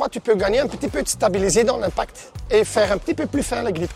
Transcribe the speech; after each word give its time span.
crois 0.00 0.08
que 0.08 0.14
tu 0.14 0.20
peux 0.20 0.34
gagner 0.34 0.60
un 0.60 0.66
petit 0.66 0.88
peu 0.88 1.02
de 1.02 1.08
stabiliser 1.08 1.62
dans 1.62 1.76
l'impact 1.76 2.32
et 2.50 2.64
faire 2.64 2.90
un 2.90 2.96
petit 2.96 3.12
peu 3.12 3.26
plus 3.26 3.42
fin 3.42 3.62
la 3.62 3.70
grip, 3.70 3.90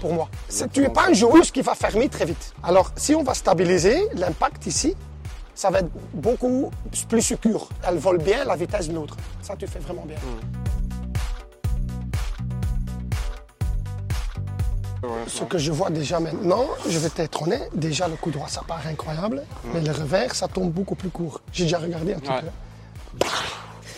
pour 0.00 0.14
moi. 0.14 0.26
Tu 0.72 0.80
n'es 0.80 0.88
pas 0.88 1.10
une 1.10 1.14
joueuse 1.14 1.50
qui 1.50 1.60
va 1.60 1.74
fermer 1.74 2.08
très 2.08 2.24
vite. 2.24 2.54
Alors, 2.62 2.90
si 2.96 3.14
on 3.14 3.22
va 3.22 3.34
stabiliser 3.34 4.08
l'impact 4.14 4.64
ici, 4.66 4.96
ça 5.54 5.68
va 5.68 5.80
être 5.80 5.90
beaucoup 6.14 6.70
plus 7.06 7.20
sûr. 7.20 7.68
Elle 7.86 7.98
vole 7.98 8.16
bien 8.16 8.46
la 8.46 8.56
vitesse 8.56 8.88
de 8.88 8.94
l'autre. 8.94 9.14
Ça, 9.42 9.54
tu 9.54 9.66
fais 9.66 9.78
vraiment 9.80 10.06
bien. 10.06 10.16
Ce 15.26 15.44
que 15.44 15.58
je 15.58 15.70
vois 15.70 15.90
déjà 15.90 16.18
maintenant, 16.18 16.64
je 16.88 16.98
vais 16.98 17.10
être 17.22 17.42
honnête, 17.42 17.68
déjà 17.74 18.08
le 18.08 18.14
coup 18.16 18.30
droit, 18.30 18.48
ça 18.48 18.62
paraît 18.66 18.88
incroyable, 18.88 19.42
mais 19.74 19.82
le 19.82 19.92
revers, 19.92 20.34
ça 20.34 20.48
tombe 20.48 20.70
beaucoup 20.70 20.94
plus 20.94 21.10
court. 21.10 21.42
J'ai 21.52 21.64
déjà 21.64 21.78
regardé 21.78 22.14
un 22.14 22.18
petit 22.20 22.30
Ouais. 22.30 22.40
peu. 22.40 23.26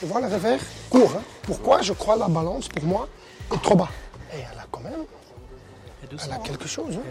Tu 0.04 0.10
vois 0.10 0.20
le 0.20 0.26
revers 0.26 0.60
Court. 0.90 1.12
Hein? 1.16 1.22
Pourquoi 1.44 1.80
je 1.80 1.94
crois 1.94 2.14
la 2.16 2.28
balance, 2.28 2.68
pour 2.68 2.84
moi, 2.84 3.08
est 3.54 3.62
trop 3.62 3.74
bas? 3.74 3.88
Et 4.34 4.40
elle 4.40 4.58
a 4.58 4.64
quand 4.70 4.80
même. 4.80 4.92
Elle 6.12 6.30
a 6.32 6.36
quelque 6.36 6.68
chose. 6.68 6.98
hein. 6.98 7.10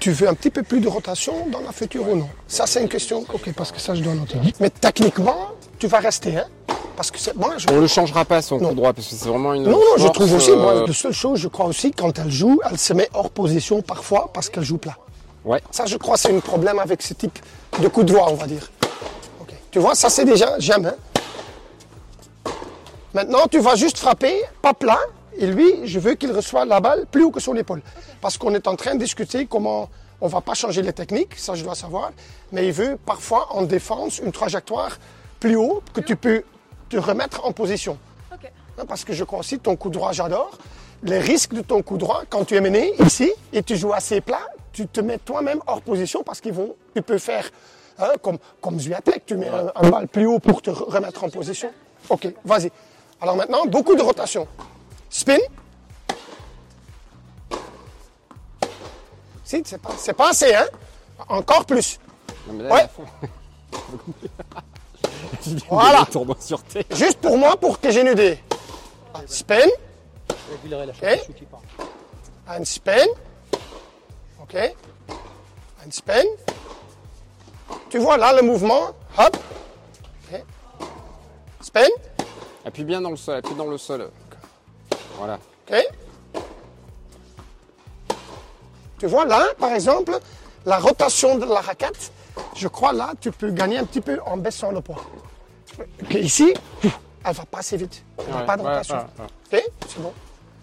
Tu 0.00 0.12
veux 0.12 0.26
un 0.26 0.32
petit 0.32 0.48
peu 0.48 0.62
plus 0.62 0.80
de 0.80 0.88
rotation 0.88 1.46
dans 1.52 1.60
la 1.60 1.72
future 1.72 2.08
ou 2.08 2.16
non? 2.16 2.28
Ça, 2.46 2.66
c'est 2.66 2.80
une 2.80 2.88
question. 2.88 3.22
Ok, 3.34 3.52
parce 3.54 3.70
que 3.70 3.78
ça, 3.78 3.94
je 3.94 4.00
dois 4.00 4.14
noter. 4.14 4.38
Mais 4.60 4.70
techniquement, 4.70 5.48
tu 5.78 5.88
vas 5.88 5.98
rester. 5.98 6.38
Hein? 6.38 6.46
Parce 6.96 7.10
que 7.10 7.18
c'est. 7.18 7.36
Moi, 7.36 7.58
je... 7.58 7.66
On 7.70 7.78
le 7.78 7.86
changera 7.86 8.24
pas 8.24 8.40
son 8.40 8.56
Non. 8.58 8.70
coup 8.70 8.76
droit 8.76 8.94
parce 8.94 9.08
que 9.08 9.14
c'est 9.14 9.28
vraiment 9.28 9.52
une. 9.52 9.64
Non, 9.64 9.72
non, 9.72 9.98
je 9.98 10.08
trouve 10.08 10.32
aussi. 10.32 10.52
euh, 10.52 10.56
Moi, 10.56 10.86
la 10.86 10.92
seule 10.94 11.12
chose, 11.12 11.38
je 11.38 11.48
crois 11.48 11.66
aussi, 11.66 11.90
quand 11.90 12.18
elle 12.18 12.30
joue, 12.30 12.58
elle 12.70 12.78
se 12.78 12.94
met 12.94 13.10
hors 13.12 13.28
position 13.28 13.82
parfois 13.82 14.30
parce 14.32 14.48
qu'elle 14.48 14.64
joue 14.64 14.78
plat. 14.78 14.96
Ouais. 15.44 15.60
Ça, 15.70 15.84
je 15.84 15.98
crois, 15.98 16.16
c'est 16.16 16.34
un 16.34 16.40
problème 16.40 16.78
avec 16.78 17.02
ce 17.02 17.12
type 17.12 17.38
de 17.82 17.88
coup 17.88 18.04
droit, 18.04 18.28
on 18.30 18.34
va 18.36 18.46
dire. 18.46 18.70
Tu 19.78 19.82
vois, 19.82 19.94
ça, 19.94 20.10
c'est 20.10 20.24
déjà, 20.24 20.58
j'aime. 20.58 20.86
hein. 20.86 22.50
Maintenant, 23.14 23.46
tu 23.48 23.60
vas 23.60 23.76
juste 23.76 23.96
frapper, 23.96 24.34
pas 24.60 24.74
plat. 24.74 24.98
Et 25.36 25.46
lui, 25.46 25.86
je 25.86 26.00
veux 26.00 26.14
qu'il 26.16 26.32
reçoive 26.32 26.66
la 26.66 26.80
balle 26.80 27.06
plus 27.06 27.22
haut 27.22 27.30
que 27.30 27.38
son 27.38 27.54
épaule. 27.54 27.80
Parce 28.20 28.36
qu'on 28.36 28.52
est 28.56 28.66
en 28.66 28.74
train 28.74 28.96
de 28.96 28.98
discuter 28.98 29.46
comment 29.46 29.88
on 30.20 30.26
va 30.26 30.40
pas 30.40 30.54
changer 30.54 30.82
les 30.82 30.92
techniques, 30.92 31.36
ça 31.36 31.54
je 31.54 31.62
dois 31.62 31.76
savoir. 31.76 32.10
Mais 32.50 32.66
il 32.66 32.72
veut 32.72 32.98
parfois 33.06 33.46
en 33.52 33.62
défense 33.62 34.18
une 34.18 34.32
trajectoire 34.32 34.98
plus 35.38 35.54
haut 35.54 35.80
que 35.94 36.00
tu 36.00 36.16
peux 36.16 36.42
te 36.88 36.96
remettre 36.96 37.46
en 37.46 37.52
position. 37.52 37.98
Hein, 38.32 38.84
Parce 38.88 39.04
que 39.04 39.12
je 39.12 39.22
aussi 39.30 39.60
ton 39.60 39.76
coup 39.76 39.90
droit, 39.90 40.10
j'adore. 40.10 40.58
Les 41.04 41.20
risques 41.20 41.54
de 41.54 41.60
ton 41.62 41.82
coup 41.82 41.98
droit, 41.98 42.22
quand 42.28 42.44
tu 42.44 42.56
es 42.56 42.60
mené 42.60 42.94
ici 43.06 43.30
et 43.52 43.62
tu 43.62 43.76
joues 43.76 43.92
assez 43.92 44.20
plat, 44.20 44.44
tu 44.72 44.88
te 44.88 45.00
mets 45.00 45.18
toi-même 45.18 45.60
hors 45.68 45.82
position 45.82 46.24
parce 46.24 46.40
qu'ils 46.40 46.52
vont, 46.52 46.74
tu 46.96 47.02
peux 47.02 47.18
faire 47.18 47.48
hein, 47.98 48.12
comme, 48.22 48.38
comme 48.60 48.78
Zviatek, 48.80 49.26
tu 49.26 49.36
mets 49.36 49.48
un, 49.48 49.70
un 49.74 49.90
balle 49.90 50.08
plus 50.08 50.26
haut 50.26 50.38
pour 50.38 50.62
te 50.62 50.70
re- 50.70 50.84
remettre 50.90 51.24
en 51.24 51.28
position. 51.30 51.70
Ok, 52.08 52.28
vas-y. 52.44 52.70
Alors 53.20 53.36
maintenant, 53.36 53.66
beaucoup 53.66 53.94
de 53.96 54.02
rotation. 54.02 54.46
Spin. 55.10 55.38
Si, 59.44 59.62
c'est 59.64 59.80
pas, 59.80 59.90
c'est 59.96 60.12
pas 60.12 60.30
assez, 60.30 60.54
hein? 60.54 60.66
Encore 61.28 61.64
plus. 61.64 61.98
Non, 62.46 62.54
mais 62.54 62.64
là, 62.64 62.74
Ouais. 62.74 62.88
Voilà. 65.70 66.06
Sur 66.40 66.62
terre. 66.62 66.84
Juste 66.90 67.18
pour 67.20 67.38
moi, 67.38 67.56
pour 67.56 67.80
que 67.80 67.90
j'ai 67.90 68.08
idée. 68.10 68.38
Spin. 69.26 69.66
Ok. 71.02 71.08
Un 72.48 72.64
spin. 72.64 73.06
Ok. 74.42 74.54
Un 74.54 75.90
spin. 75.90 76.24
Tu 77.90 77.98
vois 77.98 78.16
là 78.16 78.32
le 78.34 78.42
mouvement. 78.42 78.88
Hop. 79.18 79.36
Ok. 80.32 80.42
Spin. 81.60 81.86
Appuie 82.64 82.84
bien 82.84 83.00
dans 83.00 83.10
le 83.10 83.16
sol, 83.16 83.36
appuie 83.36 83.54
dans 83.54 83.66
le 83.66 83.78
sol. 83.78 84.10
Voilà. 85.16 85.38
Ok. 85.70 85.76
Tu 88.98 89.06
vois 89.06 89.24
là, 89.24 89.46
par 89.58 89.72
exemple, 89.72 90.18
la 90.66 90.78
rotation 90.78 91.36
de 91.38 91.44
la 91.46 91.60
raquette, 91.60 92.12
je 92.56 92.66
crois 92.68 92.92
là, 92.92 93.12
tu 93.20 93.30
peux 93.30 93.50
gagner 93.50 93.78
un 93.78 93.84
petit 93.84 94.00
peu 94.00 94.18
en 94.26 94.36
baissant 94.36 94.70
le 94.72 94.80
poids. 94.80 95.04
Ok, 96.02 96.14
ici, 96.14 96.52
elle 96.82 97.32
va 97.32 97.44
pas 97.44 97.58
assez 97.58 97.76
vite. 97.76 98.02
Il 98.18 98.26
n'y 98.26 98.32
a 98.32 98.36
Ouais, 98.40 98.46
pas 98.46 98.56
de 98.56 98.62
ouais, 98.62 98.68
rotation. 98.70 98.96
ouais, 98.96 99.58
Ok, 99.60 99.70
c'est 99.88 100.02
bon. 100.02 100.12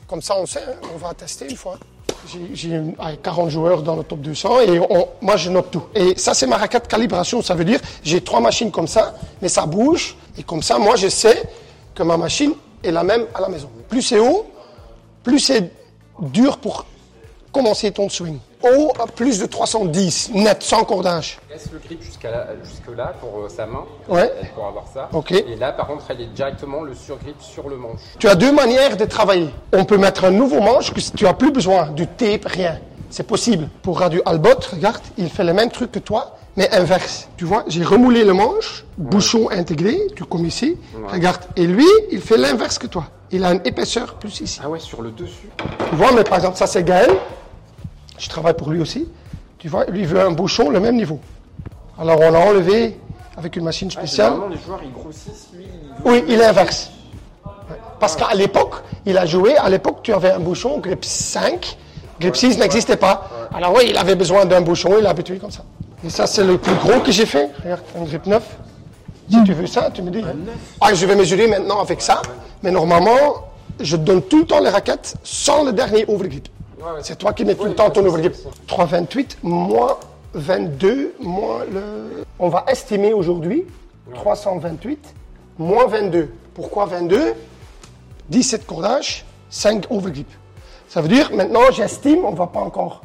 Comme 0.08 0.22
ça, 0.22 0.36
on 0.38 0.46
sait, 0.46 0.64
hein, 0.64 0.76
on 0.94 0.98
va 0.98 1.14
tester 1.14 1.50
une 1.50 1.56
fois. 1.56 1.78
J'ai- 2.28 2.56
J'ai 2.56 2.70
une- 2.70 2.96
allez, 3.00 3.18
40 3.18 3.50
joueurs 3.50 3.82
dans 3.84 3.96
le 3.96 4.04
top 4.04 4.20
200 4.22 4.60
et 4.62 4.80
on- 4.80 5.08
moi 5.22 5.38
je 5.38 5.50
note 5.50 5.70
tout. 5.72 5.84
Et 5.94 6.18
ça, 6.18 6.34
c'est 6.34 6.48
ma 6.48 6.58
raquette 6.58 6.88
calibration. 6.88 7.42
Ça 7.42 7.54
veut 7.56 7.66
dire 7.66 7.80
j'ai 8.04 8.22
trois 8.22 8.40
machines 8.40 8.72
comme 8.72 8.88
ça, 8.88 9.16
mais 9.42 9.48
ça 9.50 9.66
bouge. 9.66 10.16
Et 10.38 10.44
comme 10.44 10.64
ça, 10.64 10.78
moi, 10.80 10.96
je 10.96 11.08
sais 11.08 11.44
que 11.94 12.04
ma 12.04 12.18
machine 12.18 12.54
est 12.84 12.92
la 12.92 13.04
même 13.04 13.26
à 13.34 13.42
la 13.42 13.50
maison. 13.50 13.70
Plus 13.90 14.02
c'est 14.02 14.20
haut, 14.20 14.46
plus 15.24 15.40
c'est 15.40 15.72
dur 16.20 16.58
pour 16.58 16.86
commencer 17.52 17.92
ton 17.92 18.10
swing. 18.10 18.38
Haut, 18.66 18.92
à 19.00 19.06
plus 19.08 19.40
de 19.40 19.46
310, 19.46 20.32
net, 20.34 20.64
sans 20.64 20.84
cordage. 20.84 21.40
Laisse 21.50 21.70
le 21.72 21.80
grip 21.80 22.02
jusqu'à 22.02 22.48
jusque 22.64 22.98
là 22.98 23.14
pour 23.20 23.44
euh, 23.44 23.50
sa 23.50 23.66
main. 23.66 23.86
Ouais. 24.08 24.32
Pour 24.56 24.66
avoir 24.66 24.86
ça. 24.92 25.10
Ok. 25.14 25.32
Et 25.32 25.56
là, 25.56 25.72
par 25.72 25.88
contre, 25.88 26.06
elle 26.10 26.22
est 26.22 26.34
directement 26.34 26.82
le 26.82 26.96
surgrip 26.96 27.40
sur 27.42 27.70
le 27.70 27.78
manche. 27.78 28.00
Tu 28.18 28.28
as 28.28 28.36
deux 28.36 28.52
manières 28.52 28.98
de 28.98 29.06
travailler. 29.06 29.50
On 29.72 29.86
peut 29.86 29.98
mettre 29.98 30.26
un 30.26 30.32
nouveau 30.32 30.62
manche 30.62 30.94
que 30.94 31.00
tu 31.00 31.26
n'as 31.26 31.34
plus 31.34 31.52
besoin 31.52 31.88
du 31.92 32.08
tape, 32.08 32.46
rien. 32.46 32.80
C'est 33.10 33.28
possible. 33.28 33.70
Pour 33.84 34.00
Radio 34.00 34.22
Albot, 34.26 34.50
regarde, 34.72 35.02
il 35.18 35.30
fait 35.30 35.44
le 35.44 35.54
même 35.54 35.70
truc 35.70 35.92
que 35.92 36.00
toi, 36.00 36.36
mais 36.58 36.70
inverse. 36.74 37.30
Tu 37.38 37.46
vois, 37.46 37.64
j'ai 37.68 37.84
remoulé 37.84 38.24
le 38.24 38.34
manche, 38.34 38.84
bouchon 38.98 39.50
intégré, 39.52 39.98
tu 40.16 40.24
comme 40.26 40.46
ici. 40.46 40.78
Regarde. 41.08 41.42
Et 41.56 41.68
lui, 41.68 41.88
il 42.12 42.20
fait 42.20 42.38
l'inverse 42.38 42.78
que 42.80 42.88
toi. 42.88 43.06
Il 43.32 43.44
a 43.44 43.52
une 43.52 43.62
épaisseur 43.66 44.16
plus 44.16 44.40
ici. 44.42 44.60
Ah 44.64 44.70
ouais, 44.70 44.80
sur 44.80 45.02
le 45.02 45.12
dessus. 45.12 45.50
Tu 45.90 45.96
vois, 45.96 46.12
mais 46.14 46.24
par 46.24 46.38
exemple, 46.38 46.58
ça 46.58 46.68
c'est 46.68 46.84
Gaël. 46.84 47.12
Je 48.18 48.30
travaille 48.30 48.54
pour 48.54 48.70
lui 48.70 48.82
aussi. 48.82 49.08
Tu 49.58 49.68
vois, 49.68 49.86
lui 49.86 50.06
veut 50.06 50.22
un 50.22 50.32
bouchon 50.32 50.70
le 50.70 50.80
même 50.80 50.96
niveau. 50.96 51.20
Alors 52.00 52.20
on 52.20 52.32
l'a 52.32 52.40
enlevé 52.40 52.98
avec 53.38 53.56
une 53.56 53.64
machine 53.64 53.90
spéciale. 53.92 54.34
Généralement, 54.34 54.56
les 54.56 54.62
joueurs, 54.62 54.82
ils 54.84 54.92
grossissent. 54.92 55.50
Lui, 55.54 55.66
il... 55.66 56.10
Oui, 56.10 56.24
il 56.28 56.42
inverse. 56.42 56.92
Parce 58.00 58.16
qu'à 58.16 58.34
l'époque, 58.34 58.76
il 59.06 59.18
a 59.18 59.26
joué, 59.26 59.58
à 59.58 59.70
l'époque, 59.70 60.00
tu 60.04 60.14
avais 60.14 60.32
un 60.32 60.40
bouchon, 60.40 60.80
grip 60.80 61.04
5, 61.04 61.78
grip 62.20 62.36
6 62.36 62.58
n'existait 62.58 62.98
pas. 62.98 63.30
Alors 63.54 63.74
oui, 63.76 63.88
il 63.90 63.98
avait 63.98 64.16
besoin 64.16 64.46
d'un 64.46 64.62
bouchon, 64.62 64.96
il 65.00 65.06
a 65.06 65.10
habitué 65.10 65.38
comme 65.38 65.52
ça. 65.52 65.64
Et 66.04 66.10
ça, 66.10 66.28
c'est 66.28 66.44
le 66.44 66.58
plus 66.58 66.76
gros 66.76 67.00
que 67.00 67.12
j'ai 67.12 67.26
fait. 67.26 67.50
Regarde, 67.64 67.82
un 67.98 68.04
grip 68.04 68.26
9. 68.26 68.44
Si 69.30 69.44
tu 69.44 69.54
veux 69.54 69.66
ça, 69.66 69.90
tu 69.92 70.02
me 70.04 70.12
dis. 70.12 70.24
Ah, 70.80 70.94
je 70.94 71.06
vais 71.06 71.16
mesurer 71.16 71.48
maintenant 71.48 71.82
avec 71.82 72.02
ça, 72.02 72.22
mais 72.62 72.72
normalement, 72.72 73.48
je 73.80 73.96
donne 73.96 74.22
tout 74.22 74.40
le 74.40 74.46
temps 74.46 74.60
les 74.60 74.70
raquettes 74.70 75.16
sans 75.24 75.64
le 75.64 75.74
dernier 75.74 76.06
C'est 77.02 77.18
toi 77.18 77.34
qui 77.34 77.46
mets 77.46 77.56
tout 77.56 77.66
le 77.66 77.76
temps 77.76 77.90
ton 77.90 78.06
overgrip. 78.06 78.36
3,28 78.68 79.38
moins 79.44 79.98
22 80.34 81.16
moins 81.20 81.64
le... 81.72 82.26
On 82.40 82.50
va 82.50 82.66
estimer 82.68 83.14
aujourd'hui 83.14 83.66
328 84.14 85.14
moins 85.58 85.88
22. 85.88 86.30
Pourquoi 86.54 86.86
22 86.86 87.34
17 88.30 88.66
cordages, 88.66 89.26
5 89.50 89.86
overgrip. 89.90 90.28
Ça 90.88 91.02
veut 91.02 91.08
dire, 91.08 91.32
maintenant, 91.34 91.72
j'estime, 91.72 92.26
on 92.26 92.32
ne 92.32 92.36
va 92.36 92.48
pas 92.48 92.60
encore. 92.60 93.02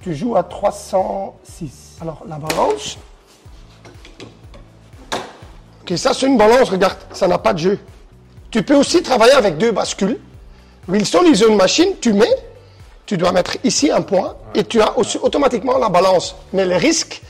Tu 0.00 0.14
joues 0.14 0.36
à 0.36 0.42
306. 0.42 1.98
Alors, 2.00 2.22
la 2.28 2.38
balance. 2.38 2.98
Ok, 5.82 5.96
ça, 5.96 6.14
c'est 6.14 6.26
une 6.26 6.38
balance, 6.38 6.70
regarde, 6.70 6.96
ça 7.12 7.28
n'a 7.28 7.38
pas 7.38 7.52
de 7.52 7.58
jeu. 7.58 7.78
Tu 8.50 8.62
peux 8.62 8.74
aussi 8.74 9.02
travailler 9.02 9.32
avec 9.32 9.58
deux 9.58 9.72
bascules. 9.72 10.18
Wilson, 10.88 11.20
ils 11.26 11.44
ont 11.44 11.48
une 11.48 11.56
machine, 11.56 11.92
tu 12.00 12.12
mets, 12.12 12.33
tu 13.06 13.16
dois 13.16 13.32
mettre 13.32 13.56
ici 13.64 13.90
un 13.90 14.02
point 14.02 14.36
et 14.54 14.64
tu 14.64 14.80
as 14.80 14.96
aussi 14.98 15.18
automatiquement 15.18 15.78
la 15.78 15.88
balance. 15.88 16.36
Mais 16.52 16.64
le 16.64 16.76
risque, 16.76 17.20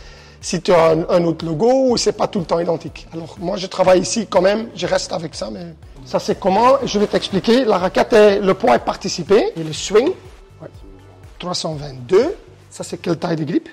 si 0.41 0.61
tu 0.61 0.73
as 0.73 0.91
un, 0.91 1.09
un 1.09 1.25
autre 1.25 1.45
logo 1.45 1.91
ou 1.91 1.97
c'est 1.97 2.13
pas 2.13 2.27
tout 2.29 2.39
le 2.39 2.45
temps 2.45 2.59
identique. 2.61 3.07
Alors 3.13 3.37
moi 3.41 3.57
je 3.57 3.67
travaille 3.67 4.01
ici 4.01 4.27
quand 4.29 4.43
même, 4.43 4.69
je 4.75 4.87
reste 4.87 5.13
avec 5.13 5.35
ça, 5.35 5.51
mais 5.51 5.75
ça 6.05 6.19
c'est 6.19 6.39
comment 6.39 6.79
Je 6.85 6.99
vais 6.99 7.07
t'expliquer. 7.07 7.65
La 7.65 7.79
raquette, 7.79 8.13
est, 8.13 8.41
le 8.41 8.55
point 8.55 8.75
est 8.75 8.85
participé 8.85 9.53
et 9.57 9.63
le 9.63 9.73
swing, 9.73 10.11
322. 11.39 12.35
Ça 12.71 12.85
c'est 12.85 12.99
quelle 12.99 13.19
taille 13.19 13.37
de 13.37 13.45
grip 13.45 13.69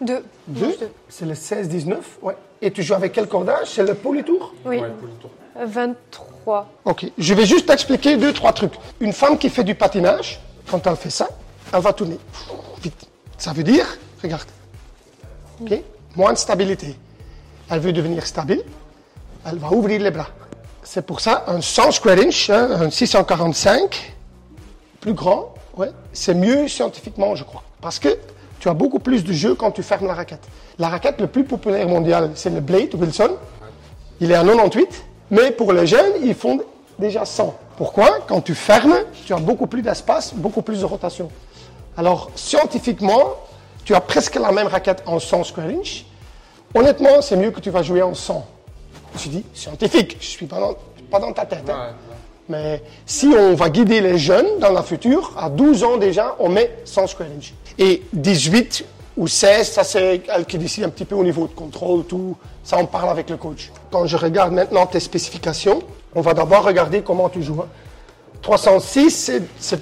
Deux. 0.00 0.24
2. 0.48 0.76
C'est 1.08 1.26
le 1.26 1.34
16-19. 1.34 1.96
Ouais. 2.22 2.36
Et 2.62 2.70
tu 2.70 2.82
joues 2.82 2.94
avec 2.94 3.12
quel 3.12 3.28
cordage? 3.28 3.68
C'est 3.74 3.82
le 3.82 3.94
polytour? 3.94 4.54
Oui. 4.64 4.78
Ouais, 4.78 4.88
le 4.88 4.94
polytour. 4.94 5.30
23. 5.56 5.96
3. 6.44 6.68
Ok, 6.84 7.06
je 7.16 7.34
vais 7.34 7.46
juste 7.46 7.66
t'expliquer 7.66 8.16
deux, 8.16 8.32
trois 8.32 8.52
trucs. 8.52 8.74
Une 9.00 9.12
femme 9.12 9.38
qui 9.38 9.48
fait 9.48 9.64
du 9.64 9.74
patinage, 9.74 10.40
quand 10.70 10.86
elle 10.86 10.96
fait 10.96 11.10
ça, 11.10 11.28
elle 11.74 11.80
va 11.80 11.92
tourner 11.92 12.18
vite. 12.82 13.06
Ça 13.36 13.52
veut 13.52 13.64
dire, 13.64 13.86
regarde, 14.22 14.46
moins 16.16 16.32
de 16.32 16.38
stabilité. 16.38 16.94
Elle 17.68 17.80
veut 17.80 17.92
devenir 17.92 18.26
stable, 18.26 18.62
elle 19.44 19.58
va 19.58 19.72
ouvrir 19.72 20.00
les 20.00 20.10
bras. 20.10 20.28
C'est 20.82 21.04
pour 21.04 21.20
ça, 21.20 21.44
un 21.48 21.60
100 21.60 21.92
square 21.92 22.18
inch, 22.18 22.50
hein, 22.50 22.68
un 22.70 22.90
645, 22.90 24.14
plus 25.00 25.14
grand, 25.14 25.54
ouais, 25.76 25.90
c'est 26.12 26.34
mieux 26.34 26.68
scientifiquement, 26.68 27.34
je 27.34 27.42
crois. 27.42 27.64
Parce 27.80 27.98
que 27.98 28.16
tu 28.60 28.68
as 28.68 28.74
beaucoup 28.74 28.98
plus 28.98 29.24
de 29.24 29.32
jeu 29.32 29.54
quand 29.54 29.72
tu 29.72 29.82
fermes 29.82 30.06
la 30.06 30.14
raquette. 30.14 30.46
La 30.78 30.88
raquette 30.88 31.20
le 31.20 31.26
plus 31.26 31.44
populaire 31.44 31.88
mondial, 31.88 32.30
c'est 32.34 32.50
le 32.50 32.60
Blade 32.60 32.94
Wilson. 32.94 33.30
Il 34.20 34.30
est 34.30 34.34
à 34.34 34.44
98, 34.44 35.04
mais 35.30 35.50
pour 35.50 35.72
les 35.72 35.86
jeunes, 35.86 36.12
ils 36.22 36.34
font 36.34 36.60
déjà 36.98 37.24
100. 37.24 37.54
Pourquoi? 37.76 38.20
Quand 38.28 38.40
tu 38.40 38.54
fermes, 38.54 38.98
tu 39.26 39.32
as 39.32 39.38
beaucoup 39.38 39.66
plus 39.66 39.82
d'espace, 39.82 40.32
beaucoup 40.34 40.62
plus 40.62 40.80
de 40.80 40.84
rotation. 40.84 41.28
Alors, 41.96 42.30
scientifiquement, 42.34 43.34
tu 43.84 43.94
as 43.94 44.00
presque 44.00 44.34
la 44.36 44.50
même 44.52 44.66
raquette 44.66 45.02
en 45.06 45.18
100 45.18 45.44
square 45.44 45.66
inch. 45.68 46.04
Honnêtement, 46.74 47.20
c'est 47.22 47.36
mieux 47.36 47.50
que 47.50 47.60
tu 47.60 47.70
vas 47.70 47.82
jouer 47.82 48.02
en 48.02 48.14
100. 48.14 48.44
Je 49.16 49.28
dis 49.28 49.44
scientifique, 49.54 50.16
je 50.20 50.26
suis 50.26 50.46
pas 50.46 50.58
dans, 50.58 50.74
pas 51.10 51.20
dans 51.20 51.32
ta 51.32 51.46
tête. 51.46 51.68
hein. 51.70 51.90
Mais 52.48 52.82
si 53.06 53.28
on 53.28 53.54
va 53.54 53.70
guider 53.70 54.00
les 54.00 54.18
jeunes 54.18 54.58
dans 54.58 54.70
la 54.72 54.82
future, 54.82 55.32
à 55.38 55.48
12 55.48 55.84
ans 55.84 55.96
déjà, 55.96 56.34
on 56.40 56.48
met 56.48 56.78
100 56.84 57.06
square 57.06 57.28
inch. 57.36 57.54
Et 57.78 58.02
18 58.12 58.84
ou 59.16 59.28
16, 59.28 59.70
ça 59.70 59.84
c'est 59.84 60.22
elle 60.28 60.44
qui 60.44 60.58
décide 60.58 60.84
un 60.84 60.88
petit 60.90 61.04
peu 61.04 61.14
au 61.14 61.22
niveau 61.24 61.46
de 61.46 61.52
contrôle, 61.54 62.04
tout. 62.04 62.36
Ça, 62.64 62.76
on 62.78 62.86
parle 62.86 63.08
avec 63.10 63.30
le 63.30 63.36
coach. 63.36 63.70
Quand 63.90 64.06
je 64.06 64.16
regarde 64.16 64.52
maintenant 64.52 64.84
tes 64.86 65.00
spécifications, 65.00 65.80
on 66.14 66.20
va 66.22 66.34
d'abord 66.34 66.64
regarder 66.64 67.02
comment 67.02 67.28
tu 67.28 67.42
joues. 67.42 67.60
hein. 67.62 67.68
306, 68.42 69.10
c'est- 69.10 69.42
c'est 69.58 69.80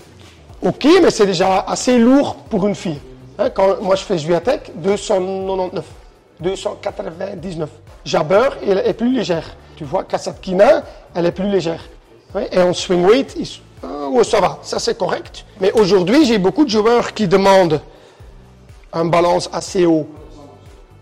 OK, 0.63 0.87
mais 1.03 1.11
c'est 1.11 1.27
déjà 1.27 1.61
assez 1.61 1.99
lourd 1.99 2.37
pour 2.49 2.67
une 2.69 2.75
fille. 2.77 3.01
Hein, 3.39 3.51
quand 3.51 3.81
moi 3.83 3.97
je 3.97 4.05
fais 4.05 4.17
Juatec, 4.17 4.71
299, 4.77 5.85
299. 6.41 7.69
Jabber, 8.05 8.49
elle 8.67 8.83
est 8.85 8.93
plus 8.93 9.13
légère. 9.13 9.57
Tu 9.77 9.85
vois, 9.85 10.05
Kasatkina, 10.05 10.85
elle 11.15 11.27
est 11.27 11.33
plus 11.33 11.49
légère. 11.49 11.83
Et 12.53 12.61
en 12.61 12.73
swing 12.73 13.05
weight, 13.05 13.37
ah, 13.83 14.09
ouais, 14.09 14.25
ça 14.25 14.41
va, 14.41 14.59
ça 14.63 14.79
c'est 14.79 14.97
correct. 14.97 15.45
Mais 15.61 15.73
aujourd'hui, 15.73 16.25
j'ai 16.25 16.39
beaucoup 16.39 16.65
de 16.65 16.71
joueurs 16.71 17.13
qui 17.13 17.27
demandent 17.27 17.81
un 18.93 19.05
balance 19.07 19.51
assez 19.53 19.85
haut 19.85 20.07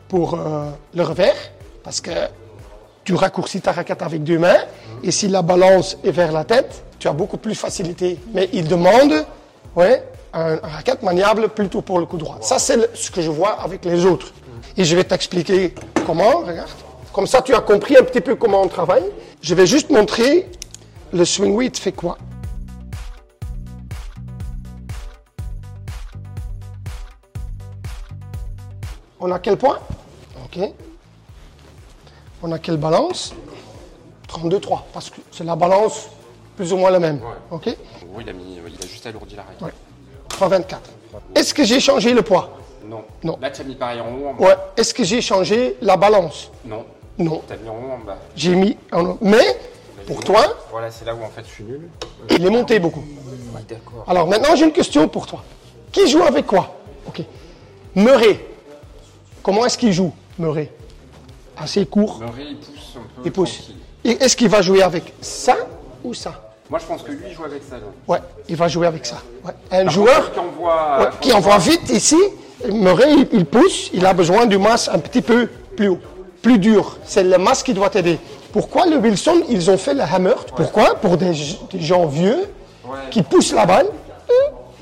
pour 0.08 0.34
euh, 0.34 0.70
le 0.94 1.02
revers, 1.02 1.36
parce 1.84 2.00
que 2.00 2.10
tu 3.04 3.14
raccourcis 3.14 3.60
ta 3.60 3.72
raquette 3.72 4.02
avec 4.02 4.24
deux 4.24 4.38
mains, 4.38 4.64
et 5.02 5.10
si 5.10 5.28
la 5.28 5.42
balance 5.42 5.98
est 6.02 6.10
vers 6.10 6.32
la 6.32 6.44
tête, 6.44 6.82
tu 6.98 7.08
as 7.08 7.12
beaucoup 7.12 7.36
plus 7.36 7.54
facilité. 7.54 8.18
Mais 8.32 8.48
ils 8.52 8.66
demandent 8.66 9.24
ouais, 9.76 10.02
un, 10.32 10.56
raquette 10.56 11.02
maniable 11.02 11.48
plutôt 11.48 11.82
pour 11.82 11.98
le 11.98 12.06
coup 12.06 12.16
droit. 12.16 12.38
Ça, 12.40 12.58
c'est 12.58 12.94
ce 12.96 13.10
que 13.10 13.22
je 13.22 13.30
vois 13.30 13.60
avec 13.60 13.84
les 13.84 14.04
autres. 14.04 14.32
Et 14.76 14.84
je 14.84 14.96
vais 14.96 15.04
t'expliquer 15.04 15.74
comment, 16.06 16.40
regarde. 16.40 16.70
Comme 17.12 17.26
ça, 17.26 17.42
tu 17.42 17.54
as 17.54 17.60
compris 17.60 17.96
un 17.96 18.04
petit 18.04 18.20
peu 18.20 18.36
comment 18.36 18.62
on 18.62 18.68
travaille. 18.68 19.04
Je 19.42 19.54
vais 19.54 19.66
juste 19.66 19.90
montrer 19.90 20.48
le 21.12 21.24
swing 21.24 21.54
weight 21.54 21.76
fait 21.78 21.92
quoi. 21.92 22.16
On 29.18 29.30
a 29.32 29.38
quel 29.38 29.56
point? 29.56 29.78
Ok. 30.44 30.60
On 32.42 32.52
a 32.52 32.58
quelle 32.58 32.78
balance? 32.78 33.34
32,3, 34.28 34.82
parce 34.92 35.10
que 35.10 35.20
c'est 35.32 35.44
la 35.44 35.56
balance 35.56 36.08
plus 36.60 36.74
ou 36.74 36.76
moins 36.76 36.90
la 36.90 36.98
même. 36.98 37.20
Ok 37.50 37.74
Oui, 38.12 38.22
il 38.22 38.28
a, 38.28 38.32
mis, 38.34 38.58
il 38.66 38.84
a 38.84 38.86
juste 38.86 39.06
alourdi 39.06 39.34
la 39.34 39.44
raquette. 39.44 39.62
Ouais. 39.62 39.72
3,24. 40.28 40.76
Est-ce 41.34 41.54
que 41.54 41.64
j'ai 41.64 41.80
changé 41.80 42.12
le 42.12 42.20
poids? 42.20 42.50
Non. 42.84 43.02
Non. 43.24 43.38
Là, 43.40 43.50
tu 43.50 43.62
as 43.62 43.64
mis 43.64 43.76
pareil 43.76 43.98
en 44.02 44.08
haut, 44.14 44.28
en 44.28 44.34
bas. 44.34 44.46
Ouais. 44.46 44.56
Est-ce 44.76 44.92
que 44.92 45.02
j'ai 45.02 45.22
changé 45.22 45.76
la 45.80 45.96
balance? 45.96 46.50
Non. 46.66 46.84
Non. 47.16 47.40
Tu 47.46 47.54
as 47.54 47.56
mis 47.56 47.68
en 47.70 47.72
haut, 47.76 47.92
en 47.94 48.04
bas. 48.04 48.18
J'ai 48.36 48.54
mis 48.54 48.76
en 48.92 49.16
Mais, 49.22 49.56
pour 50.06 50.22
toi, 50.22 50.42
Voilà, 50.70 50.90
c'est 50.90 51.06
là 51.06 51.14
où 51.14 51.24
en 51.24 51.30
fait 51.30 51.44
je 51.46 51.50
suis 51.50 51.64
nul. 51.64 51.88
il 52.28 52.44
est 52.44 52.50
monté 52.50 52.78
beaucoup. 52.78 53.04
Oui, 53.54 53.62
d'accord. 53.66 54.04
Alors 54.06 54.26
maintenant, 54.28 54.54
j'ai 54.54 54.66
une 54.66 54.72
question 54.72 55.08
pour 55.08 55.26
toi. 55.26 55.42
Qui 55.92 56.08
joue 56.10 56.22
avec 56.24 56.44
quoi? 56.46 56.76
Ok. 57.08 57.22
Murray. 57.94 58.38
Comment 59.42 59.64
est-ce 59.64 59.78
qu'il 59.78 59.94
joue, 59.94 60.12
Murray? 60.38 60.70
Assez 61.56 61.86
court. 61.86 62.18
Murray, 62.20 62.48
il 62.50 62.56
pousse 62.58 62.96
un 62.96 63.00
peu. 63.16 63.22
Il 63.24 63.32
pousse. 63.32 63.54
tranquille. 63.56 63.76
Et 64.04 64.10
Est-ce 64.22 64.36
qu'il 64.36 64.48
va 64.50 64.60
jouer 64.60 64.82
avec 64.82 65.14
ça 65.22 65.56
ou 66.04 66.12
ça? 66.12 66.49
Moi, 66.70 66.78
je 66.78 66.86
pense 66.86 67.02
que 67.02 67.10
lui, 67.10 67.18
il 67.28 67.34
joue 67.34 67.44
avec 67.44 67.62
ça. 67.68 67.76
là. 67.76 67.82
Ouais, 68.06 68.18
il 68.48 68.56
va 68.56 68.68
jouer 68.68 68.86
avec 68.86 69.04
ça. 69.04 69.16
Ouais. 69.44 69.52
Un 69.72 69.84
Par 69.84 69.92
joueur 69.92 70.32
contre, 70.32 70.32
Qui 70.32 70.40
envoie. 70.40 70.98
ouais, 71.00 71.06
qui 71.20 71.32
envoie 71.32 71.58
vite 71.58 71.90
ici, 71.90 72.16
Murray, 72.70 73.12
il, 73.14 73.28
il 73.32 73.44
pousse, 73.44 73.90
il 73.92 74.06
a 74.06 74.12
besoin 74.12 74.46
du 74.46 74.56
masse 74.58 74.88
un 74.92 74.98
petit 74.98 75.22
peu 75.22 75.48
plus 75.76 75.88
haut, 75.88 75.98
plus 76.42 76.58
dur. 76.58 76.98
C'est 77.04 77.24
le 77.24 77.38
masse 77.38 77.62
qui 77.64 77.74
doit 77.74 77.90
t'aider. 77.90 78.18
Pourquoi 78.52 78.86
le 78.86 78.96
Wilson, 78.98 79.42
ils 79.48 79.70
ont 79.70 79.78
fait 79.78 79.94
le 79.94 80.02
hammer? 80.02 80.34
Pourquoi? 80.54 80.94
Pour 80.96 81.16
des, 81.16 81.32
des 81.72 81.80
gens 81.80 82.06
vieux 82.06 82.48
qui 83.10 83.22
poussent 83.22 83.52
la 83.52 83.66
balle, 83.66 83.86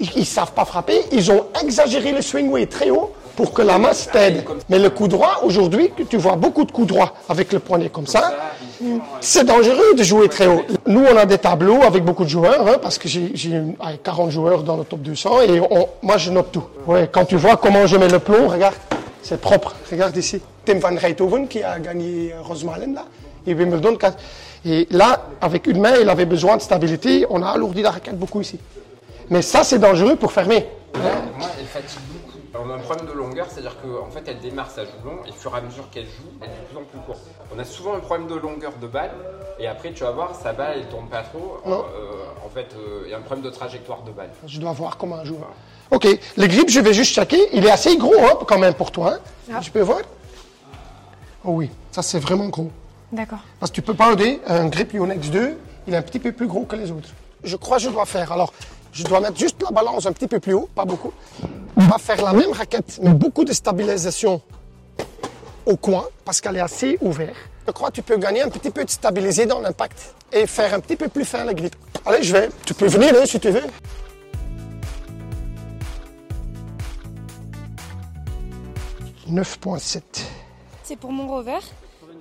ils 0.00 0.20
ne 0.20 0.25
savent 0.25 0.52
pas 0.52 0.64
frapper, 0.64 1.02
ils 1.12 1.31
ont 1.32 1.46
exagéré 1.62 2.12
le 2.12 2.23
swing 2.23 2.50
weight 2.50 2.70
très 2.70 2.90
haut 2.90 3.12
pour 3.37 3.52
que 3.52 3.62
la 3.62 3.79
masse 3.79 4.08
t'aide. 4.12 4.44
Mais 4.69 4.79
le 4.79 4.90
coup 4.90 5.06
droit, 5.08 5.40
aujourd'hui, 5.44 5.93
tu 6.08 6.17
vois 6.17 6.37
beaucoup 6.37 6.64
de 6.64 6.73
coups 6.73 6.87
droits 6.88 7.12
avec 7.29 7.52
le 7.52 7.58
poignet 7.61 7.88
comme 7.88 8.06
ça. 8.06 8.32
C'est 9.20 9.44
dangereux 9.44 9.94
de 9.96 10.02
jouer 10.02 10.28
très 10.28 10.46
haut. 10.46 10.62
Nous, 10.86 11.04
on 11.04 11.16
a 11.16 11.26
des 11.26 11.38
tableaux 11.38 11.82
avec 11.82 12.04
beaucoup 12.04 12.25
de 12.25 12.28
joueurs, 12.28 12.66
hein, 12.66 12.76
parce 12.80 12.98
que 12.98 13.08
j'ai 13.08 13.30
j'ai, 13.34 13.60
ah, 13.80 13.92
40 14.02 14.30
joueurs 14.30 14.62
dans 14.62 14.76
le 14.76 14.84
top 14.84 15.00
200 15.00 15.40
et 15.42 15.60
on- 15.60 15.88
moi, 16.02 16.16
je 16.16 16.30
note 16.30 16.52
tout. 16.52 16.64
Ouais, 16.86 17.08
quand 17.10 17.25
tu 17.25 17.36
vois 17.36 17.56
comment 17.56 17.86
je 17.86 17.96
mets 17.96 18.08
le 18.08 18.19
plomb, 18.19 18.48
regarde, 18.48 18.75
c'est 19.22 19.40
propre. 19.40 19.75
Regarde 19.90 20.16
ici. 20.16 20.40
Tim 20.64 20.78
van 20.78 20.94
Rijthoven 20.96 21.48
qui 21.48 21.62
a 21.62 21.78
gagné 21.78 22.32
euh, 22.32 22.42
Rosmalen 22.42 22.94
là, 22.94 23.04
et 23.46 23.54
Wimbledon. 23.54 23.96
Et 24.64 24.86
là, 24.90 25.26
avec 25.40 25.66
une 25.66 25.80
main, 25.80 25.94
il 26.00 26.08
avait 26.08 26.26
besoin 26.26 26.56
de 26.56 26.62
stabilité. 26.62 27.26
On 27.30 27.42
a 27.42 27.48
alourdi 27.50 27.82
la 27.82 27.90
raquette 27.90 28.19
beaucoup 28.19 28.40
ici. 28.40 28.58
Mais 29.30 29.42
ça, 29.42 29.62
c'est 29.64 29.78
dangereux 29.78 30.16
pour 30.16 30.32
fermer. 30.32 30.66
On 32.60 32.70
a 32.70 32.75
un 32.75 32.78
problème 32.78 33.06
de 33.06 33.12
longueur, 33.12 33.46
c'est-à-dire 33.50 33.76
qu'en 33.81 34.10
fait, 34.10 34.22
elle 34.26 34.40
démarre 34.40 34.70
sa 34.70 34.84
joue 34.84 34.90
long 35.05 35.19
et 35.26 35.31
au 35.31 35.32
fur 35.32 35.55
et 35.55 35.58
à 35.58 35.60
mesure 35.60 35.88
qu'elle 35.90 36.06
joue, 36.06 36.28
elle 36.40 36.49
est 36.49 36.52
de 36.52 36.66
plus 36.69 36.76
en 36.78 36.82
plus 36.84 36.99
courte. 37.06 37.20
On 37.55 37.58
a 37.58 37.64
souvent 37.64 37.94
un 37.94 38.00
problème 38.00 38.26
de 38.26 38.34
longueur 38.34 38.72
de 38.81 38.87
balle 38.87 39.12
et 39.60 39.66
après, 39.69 39.92
tu 39.92 40.02
vas 40.02 40.11
voir, 40.11 40.35
sa 40.35 40.52
balle, 40.52 40.78
elle 40.78 40.88
tourne 40.88 41.09
pas 41.09 41.23
trop. 41.23 41.59
Non. 41.64 41.85
Euh, 41.94 42.44
en 42.44 42.49
fait, 42.49 42.68
euh, 42.76 43.02
il 43.04 43.11
y 43.11 43.14
a 43.14 43.18
un 43.18 43.21
problème 43.23 43.44
de 43.44 43.50
trajectoire 43.50 44.02
de 44.02 44.11
balle. 44.11 44.30
Je 44.47 44.59
dois 44.61 44.73
voir 44.73 44.97
comment 44.97 45.16
un 45.16 45.25
joueur. 45.25 45.49
Ok, 45.90 46.06
le 46.37 46.47
grip, 46.47 46.68
je 46.68 46.80
vais 46.80 46.92
juste 46.92 47.14
checker. 47.14 47.49
Il 47.52 47.64
est 47.64 47.71
assez 47.71 47.97
gros 47.97 48.14
hein, 48.18 48.38
quand 48.47 48.59
même 48.59 48.75
pour 48.75 48.90
toi. 48.90 49.18
hein. 49.50 49.61
Je 49.61 49.71
peux 49.71 49.80
voir? 49.80 50.00
Oh 51.44 51.50
oui, 51.52 51.71
ça 51.92 52.02
c'est 52.02 52.18
vraiment 52.18 52.49
gros. 52.49 52.71
D'accord. 53.12 53.38
Parce 53.61 53.71
que 53.71 53.76
tu 53.76 53.82
peux 53.82 53.94
pas 53.94 54.12
aider 54.12 54.40
un 54.47 54.66
grip 54.66 54.92
Yonex 54.92 55.30
2, 55.30 55.56
il 55.87 55.94
est 55.94 55.97
un 55.97 56.02
petit 56.02 56.18
peu 56.18 56.32
plus 56.32 56.47
gros 56.49 56.64
que 56.64 56.76
les 56.76 56.90
autres. 56.90 57.09
Je 57.44 57.56
crois 57.56 57.76
que 57.78 57.85
je 57.85 57.88
dois 57.90 58.04
faire. 58.04 58.32
Alors, 58.32 58.52
je 58.92 59.04
dois 59.04 59.21
mettre 59.21 59.38
juste 59.38 59.62
la 59.62 59.71
balance 59.71 60.04
un 60.06 60.12
petit 60.12 60.26
peu 60.26 60.40
plus 60.40 60.52
haut, 60.54 60.68
pas 60.75 60.85
beaucoup. 60.85 61.12
Va 61.88 61.97
faire 61.97 62.23
la 62.23 62.35
même 62.35 62.52
raquette, 62.52 63.00
mais 63.02 63.14
beaucoup 63.14 63.45
de 63.45 63.52
stabilisation 63.54 64.42
au 65.64 65.76
coin, 65.78 66.04
parce 66.23 66.38
qu'elle 66.38 66.57
est 66.57 66.61
assez 66.61 66.99
ouverte. 67.00 67.35
Je 67.66 67.73
crois 67.73 67.88
que 67.88 67.95
tu 67.95 68.02
peux 68.02 68.18
gagner 68.18 68.42
un 68.42 68.50
petit 68.50 68.71
peu 68.71 68.85
de 68.85 68.90
stabiliser 68.90 69.47
dans 69.47 69.61
l'impact 69.61 70.14
et 70.30 70.47
faire 70.47 70.75
un 70.75 70.80
petit 70.80 70.97
peu 70.97 71.09
plus 71.09 71.25
fin 71.25 71.47
le 71.47 71.54
grip. 71.54 71.75
Allez, 72.04 72.23
je 72.23 72.35
vais. 72.35 72.50
Tu 72.66 72.75
peux 72.75 72.88
venir 72.88 73.14
hein, 73.16 73.25
si 73.25 73.40
tu 73.40 73.49
veux. 73.49 73.62
«9.7. 79.30 80.02
C'est 80.83 80.97
pour 80.97 81.12
mon 81.12 81.26
revers, 81.26 81.64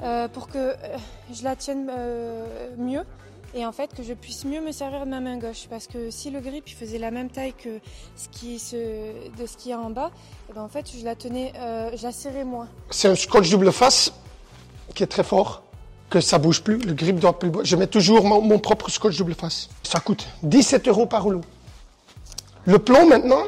euh, 0.01 0.29
pour 0.29 0.47
que 0.47 0.57
euh, 0.57 0.75
je 1.33 1.43
la 1.43 1.57
tienne 1.57 1.91
euh, 1.91 2.69
mieux 2.77 3.03
et 3.57 3.65
en 3.65 3.71
fait 3.71 3.93
que 3.95 4.03
je 4.03 4.13
puisse 4.13 4.45
mieux 4.45 4.61
me 4.61 4.71
servir 4.71 5.03
de 5.05 5.09
ma 5.09 5.19
main 5.19 5.37
gauche. 5.37 5.67
Parce 5.69 5.87
que 5.87 6.11
si 6.11 6.29
le 6.29 6.39
grip 6.39 6.63
il 6.67 6.75
faisait 6.75 6.99
la 6.99 7.11
même 7.11 7.29
taille 7.29 7.53
que 7.53 7.79
ce 8.15 8.29
qui 8.29 8.59
se, 8.59 8.75
de 8.75 9.45
ce 9.45 9.57
qui 9.57 9.71
est 9.71 9.75
en 9.75 9.89
bas, 9.89 10.11
eh 10.49 10.53
ben, 10.53 10.61
en 10.61 10.67
fait 10.67 10.85
je 10.95 11.03
la 11.03 11.15
tenais, 11.15 11.51
euh, 11.57 11.89
je 11.95 12.03
la 12.03 12.11
serrais 12.11 12.43
moins. 12.43 12.67
C'est 12.91 13.07
un 13.07 13.15
scotch 13.15 13.49
double 13.49 13.71
face 13.71 14.13
qui 14.93 15.03
est 15.03 15.07
très 15.07 15.23
fort, 15.23 15.63
que 16.09 16.21
ça 16.21 16.37
bouge 16.37 16.61
plus, 16.61 16.77
le 16.77 16.93
grip 16.93 17.19
doit 17.19 17.37
plus. 17.37 17.51
Je 17.63 17.75
mets 17.75 17.87
toujours 17.87 18.23
mon, 18.23 18.41
mon 18.41 18.59
propre 18.59 18.89
scotch 18.89 19.17
double 19.17 19.33
face. 19.33 19.69
Ça 19.81 19.99
coûte 19.99 20.27
17 20.43 20.87
euros 20.87 21.07
par 21.07 21.23
rouleau. 21.23 21.41
Le 22.65 22.77
plomb 22.77 23.07
maintenant, 23.07 23.43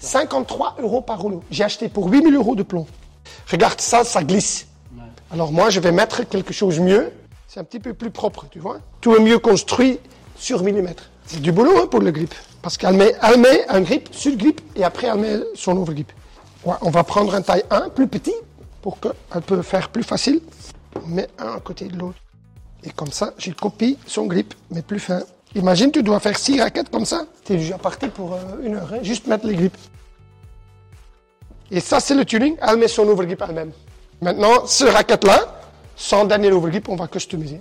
53 0.00 0.76
euros 0.80 1.00
par 1.00 1.20
rouleau. 1.20 1.44
J'ai 1.50 1.64
acheté 1.64 1.88
pour 1.88 2.10
8000 2.10 2.34
euros 2.34 2.56
de 2.56 2.64
plomb. 2.64 2.86
Regarde 3.50 3.80
ça, 3.80 4.04
ça 4.04 4.24
glisse. 4.24 4.66
Alors 5.30 5.52
moi, 5.52 5.70
je 5.70 5.78
vais 5.78 5.92
mettre 5.92 6.26
quelque 6.26 6.52
chose 6.52 6.80
mieux. 6.80 7.12
C'est 7.50 7.60
un 7.60 7.64
petit 7.64 7.80
peu 7.80 7.94
plus 7.94 8.10
propre, 8.10 8.44
tu 8.50 8.58
vois. 8.58 8.78
Tout 9.00 9.16
est 9.16 9.20
mieux 9.20 9.38
construit 9.38 9.98
sur 10.36 10.62
millimètre. 10.62 11.08
C'est 11.24 11.40
du 11.40 11.50
boulot 11.50 11.78
hein, 11.78 11.86
pour 11.86 12.00
le 12.00 12.10
grip. 12.10 12.34
Parce 12.60 12.76
qu'elle 12.76 12.94
met, 12.94 13.14
elle 13.22 13.40
met 13.40 13.66
un 13.70 13.80
grip 13.80 14.10
sur 14.12 14.32
le 14.32 14.36
grip 14.36 14.60
et 14.76 14.84
après 14.84 15.06
elle 15.06 15.18
met 15.18 15.40
son 15.54 15.74
overgrip. 15.78 16.12
Ouais, 16.66 16.74
on 16.82 16.90
va 16.90 17.04
prendre 17.04 17.34
un 17.34 17.40
taille 17.40 17.64
1 17.70 17.88
plus 17.88 18.06
petit 18.06 18.34
pour 18.82 19.00
qu'elle 19.00 19.42
peut 19.46 19.62
faire 19.62 19.88
plus 19.88 20.02
facile. 20.02 20.42
On 21.02 21.08
met 21.08 21.26
un 21.38 21.54
à 21.54 21.60
côté 21.60 21.86
de 21.86 21.96
l'autre. 21.96 22.18
Et 22.84 22.90
comme 22.90 23.12
ça, 23.12 23.32
j'ai 23.38 23.52
copié 23.52 23.96
son 24.06 24.26
grip, 24.26 24.52
mais 24.70 24.82
plus 24.82 25.00
fin. 25.00 25.22
Imagine, 25.54 25.90
tu 25.90 26.02
dois 26.02 26.20
faire 26.20 26.38
six 26.38 26.60
raquettes 26.60 26.90
comme 26.90 27.06
ça. 27.06 27.24
Tu 27.46 27.54
es 27.54 27.56
déjà 27.56 27.78
parti 27.78 28.08
pour 28.08 28.34
euh, 28.34 28.38
une 28.62 28.74
heure, 28.74 28.92
hein, 28.92 28.98
juste 29.00 29.26
mettre 29.26 29.46
les 29.46 29.54
grips. 29.54 29.78
Et 31.70 31.80
ça, 31.80 31.98
c'est 31.98 32.14
le 32.14 32.26
tuning. 32.26 32.56
Elle 32.60 32.76
met 32.76 32.88
son 32.88 33.08
overgrip 33.08 33.42
elle-même. 33.48 33.72
Maintenant, 34.20 34.66
ce 34.66 34.84
raquette-là, 34.84 35.57
sans 35.98 36.24
dernier 36.24 36.52
overgrip, 36.52 36.88
on 36.88 36.94
va 36.96 37.08
customiser. 37.08 37.60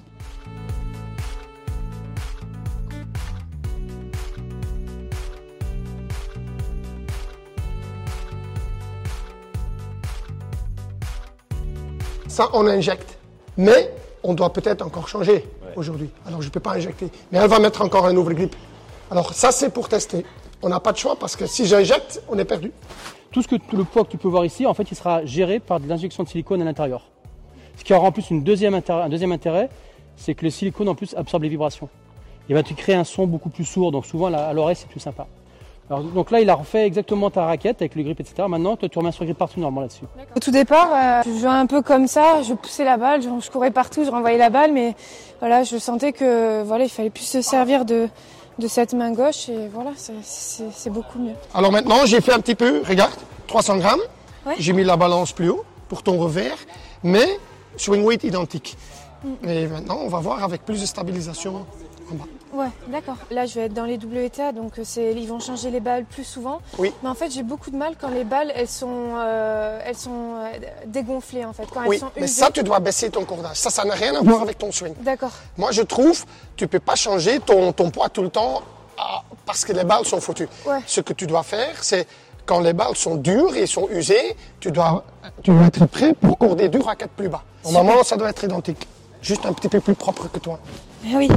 Ça, 12.28 12.50
on 12.54 12.68
injecte. 12.68 13.18
Mais 13.58 13.92
on 14.22 14.36
doit 14.36 14.54
peut-être 14.54 14.86
encore 14.86 15.08
changer 15.08 15.44
aujourd'hui. 15.76 16.12
Alors, 16.28 16.42
je 16.44 16.48
ne 16.48 16.52
peux 16.52 16.60
pas 16.60 16.76
injecter. 16.76 17.10
Mais 17.32 17.40
elle 17.40 17.50
va 17.50 17.58
mettre 17.58 17.82
encore 17.82 18.06
un 18.06 18.16
overgrip. 18.16 18.56
Alors, 19.10 19.34
ça, 19.34 19.52
c'est 19.52 19.72
pour 19.72 19.90
tester. 19.90 20.24
On 20.62 20.70
n'a 20.70 20.80
pas 20.80 20.92
de 20.92 20.98
choix 20.98 21.16
parce 21.16 21.36
que 21.36 21.48
si 21.48 21.66
j'injecte, 21.66 22.22
on 22.30 22.38
est 22.38 22.46
perdu. 22.46 22.72
Tout 23.32 23.42
ce 23.42 23.48
que 23.48 23.56
tout 23.56 23.76
le 23.76 23.84
poids 23.84 24.06
que 24.06 24.12
tu 24.12 24.18
peux 24.18 24.28
voir 24.28 24.46
ici, 24.46 24.68
en 24.68 24.76
fait, 24.76 24.92
il 24.92 24.96
sera 24.96 25.26
géré 25.26 25.60
par 25.60 25.80
de 25.80 25.88
l'injection 25.88 26.24
de 26.24 26.30
silicone 26.30 26.62
à 26.62 26.66
l'intérieur. 26.66 27.10
Ce 27.78 27.84
qui 27.84 27.94
aura 27.94 28.08
en 28.08 28.12
plus 28.12 28.30
une 28.32 28.44
deuxième 28.44 28.74
intérêt, 28.74 29.04
un 29.04 29.10
deuxième 29.10 29.32
intérêt, 29.32 29.70
c'est 30.18 30.34
que 30.34 30.44
le 30.44 30.50
silicone 30.52 30.90
en 30.90 30.96
plus 30.96 31.14
absorbe 31.16 31.44
les 31.44 31.50
vibrations. 31.50 31.90
Il 32.50 32.56
va 32.56 32.64
te 32.64 32.74
créer 32.74 32.96
un 32.96 33.04
son 33.04 33.28
beaucoup 33.28 33.50
plus 33.50 33.66
sourd, 33.66 33.92
donc 33.92 34.06
souvent 34.06 34.34
à 34.34 34.54
l'oreille 34.54 34.76
c'est 34.76 34.90
plus 34.90 35.00
sympa. 35.00 35.28
Alors, 35.90 36.02
donc 36.04 36.32
là, 36.32 36.42
il 36.42 36.50
a 36.50 36.56
refait 36.56 36.86
exactement 36.86 37.30
ta 37.30 37.46
raquette 37.46 37.82
avec 37.82 37.96
le 37.96 38.04
grip, 38.04 38.20
etc. 38.20 38.44
Maintenant, 38.50 38.76
toi, 38.76 38.90
tu 38.90 39.00
remets 39.00 39.14
sur 39.14 39.24
le 39.24 39.28
grip 39.28 39.38
partout 39.38 39.62
normalement 39.62 39.82
là-dessus. 39.82 40.04
Au 40.36 40.40
tout 40.40 40.52
départ, 40.52 40.90
euh, 40.94 41.22
je 41.26 41.40
jouais 41.40 41.48
un 41.50 41.66
peu 41.66 41.82
comme 41.82 42.08
ça, 42.08 42.42
je 42.42 42.54
poussais 42.56 42.84
la 42.84 42.98
balle, 42.98 43.22
je, 43.22 43.30
je 43.42 43.50
courais 43.50 43.72
partout, 43.72 44.04
je 44.04 44.10
renvoyais 44.12 44.38
la 44.38 44.50
balle, 44.50 44.74
mais 44.74 44.96
voilà, 45.40 45.64
je 45.64 45.78
sentais 45.78 46.12
que 46.12 46.62
voilà, 46.64 46.84
il 46.84 46.90
fallait 46.90 47.10
plus 47.10 47.24
se 47.24 47.42
servir 47.42 47.86
de, 47.86 48.10
de 48.60 48.68
cette 48.68 48.94
main 48.96 49.14
gauche 49.14 49.48
et 49.48 49.70
voilà, 49.74 49.92
c'est- 49.96 50.90
beaucoup 50.90 51.20
mieux. 51.20 51.36
Alors 51.54 51.72
maintenant, 51.72 52.06
j'ai 52.06 52.20
fait 52.20 52.34
un 52.34 52.40
petit 52.42 52.56
peu, 52.56 52.82
regarde, 52.86 53.14
300 53.48 53.78
grammes. 53.78 54.02
Ouais. 54.46 54.56
J'ai 54.60 54.74
mis 54.74 54.84
la 54.84 54.98
balance 54.98 55.32
plus 55.32 55.50
haut 55.50 55.64
pour 55.88 56.04
ton 56.04 56.18
revers, 56.18 56.58
mais 57.02 57.28
swing 57.78 58.04
weight 58.04 58.24
identique. 58.24 58.78
Mm. 59.24 59.50
Et 59.50 59.68
maintenant, 59.68 60.00
on 60.02 60.10
va 60.10 60.20
voir 60.20 60.44
avec 60.44 60.66
plus 60.66 60.82
de 60.82 60.86
stabilisation 60.86 61.66
en 62.12 62.16
bas. 62.16 62.26
Ouais, 62.54 62.70
d'accord. 62.88 63.18
Là, 63.30 63.46
je 63.46 63.56
vais 63.56 63.66
être 63.66 63.74
dans 63.74 63.86
les 63.86 63.98
WTA, 63.98 64.52
donc 64.52 64.80
euh, 64.80 64.82
c'est, 64.86 65.14
ils 65.14 65.28
vont 65.28 65.40
changer 65.40 65.70
les 65.70 65.80
balles 65.80 66.06
plus 66.06 66.24
souvent. 66.24 66.62
Oui. 66.78 66.94
Mais 67.04 67.10
en 67.10 67.14
fait, 67.14 67.30
j'ai 67.30 67.44
beaucoup 67.44 67.70
de 67.70 67.76
mal 67.76 67.96
quand 68.00 68.10
les 68.10 68.24
balles, 68.24 68.52
elles 68.56 68.70
sont, 68.70 69.16
euh, 69.18 69.80
elles 69.86 69.98
sont 69.98 70.36
euh, 70.38 70.52
dégonflées 70.86 71.46
en 71.46 71.54
fait, 71.54 71.66
quand 71.72 71.82
Oui, 71.86 71.96
elles 71.96 72.00
sont 72.00 72.12
mais 72.16 72.28
ça, 72.28 72.50
tu 72.50 72.64
dois 72.64 72.80
baisser 72.80 73.10
ton 73.10 73.26
cordage. 73.26 73.58
Ça, 73.58 73.70
ça 73.70 73.84
n'a 73.84 73.96
rien 73.96 74.16
à 74.16 74.22
voir 74.22 74.42
avec 74.42 74.58
ton 74.58 74.72
swing. 74.72 74.94
D'accord. 75.02 75.32
Moi, 75.58 75.72
je 75.72 75.82
trouve, 75.82 76.26
tu 76.56 76.68
peux 76.68 76.80
pas 76.80 76.96
changer 76.96 77.40
ton, 77.40 77.74
ton 77.74 77.90
poids 77.90 78.10
tout 78.10 78.24
le 78.24 78.30
temps 78.30 78.62
ah, 78.98 79.24
parce 79.46 79.66
que 79.66 79.74
les 79.74 79.84
balles 79.84 80.06
sont 80.06 80.22
foutues. 80.22 80.50
Ouais. 80.66 80.80
Ce 80.88 81.02
que 81.02 81.14
tu 81.14 81.28
dois 81.28 81.44
faire, 81.44 81.84
c'est 81.84 82.08
quand 82.48 82.62
les 82.62 82.74
balles 82.74 82.96
sont 82.96 83.16
dures 83.16 83.56
et 83.56 83.68
sont 83.68 83.88
usées, 83.92 84.36
tu 84.60 84.72
dois, 84.72 85.04
tu 85.44 85.52
dois 85.52 85.68
être 85.68 85.86
prêt 85.86 86.14
pour 86.20 86.38
corder 86.38 86.70
deux 86.70 86.82
raquettes 86.82 87.12
plus 87.12 87.30
bas. 87.30 87.44
Au 87.64 87.72
moment, 87.72 88.04
ça 88.04 88.16
doit 88.16 88.30
être 88.30 88.44
identique. 88.44 88.88
Juste 89.22 89.46
un 89.46 89.54
petit 89.54 89.68
peu 89.68 89.80
plus 89.82 89.94
propre 89.94 90.28
que 90.32 90.40
toi. 90.40 90.58
Ah 91.06 91.18
Oui, 91.18 91.30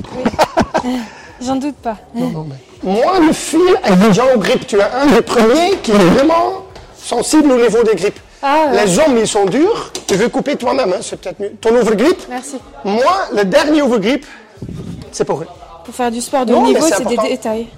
oui. 0.84 0.90
J'en 1.42 1.56
doute 1.56 1.76
pas. 1.76 1.96
Non, 2.14 2.28
non, 2.30 2.46
mais... 2.48 2.56
Moi, 2.82 3.18
le 3.20 3.32
fil 3.32 3.60
est 3.84 3.96
déjà 3.96 4.34
au 4.34 4.38
grip. 4.38 4.66
Tu 4.66 4.76
es 4.76 4.82
un 4.82 5.06
des 5.06 5.22
premiers 5.22 5.76
qui 5.82 5.90
est 5.90 5.94
vraiment 5.94 6.64
sensible 6.96 7.50
au 7.50 7.56
niveau 7.56 7.82
des 7.82 7.94
grips. 7.94 8.20
Ah, 8.42 8.66
ouais. 8.70 8.84
Les 8.84 8.98
hommes, 8.98 9.16
ils 9.18 9.26
sont 9.26 9.46
durs. 9.46 9.92
Tu 10.06 10.14
veux 10.14 10.28
couper 10.28 10.56
toi-même, 10.56 10.92
hein, 10.92 11.00
c'est 11.00 11.18
peut-être 11.20 11.40
mieux. 11.40 11.52
Ton 11.60 11.74
overgrip, 11.74 12.18
Merci. 12.28 12.56
moi, 12.84 13.26
le 13.34 13.44
dernier 13.44 13.82
overgrip, 13.82 14.24
c'est 15.12 15.24
pour 15.24 15.40
eux. 15.42 15.46
Pour 15.84 15.94
faire 15.94 16.10
du 16.10 16.20
sport 16.20 16.46
de 16.46 16.54
haut 16.54 16.62
niveau, 16.62 16.86
c'est 16.86 17.04
des 17.06 17.16
détails. 17.16 17.68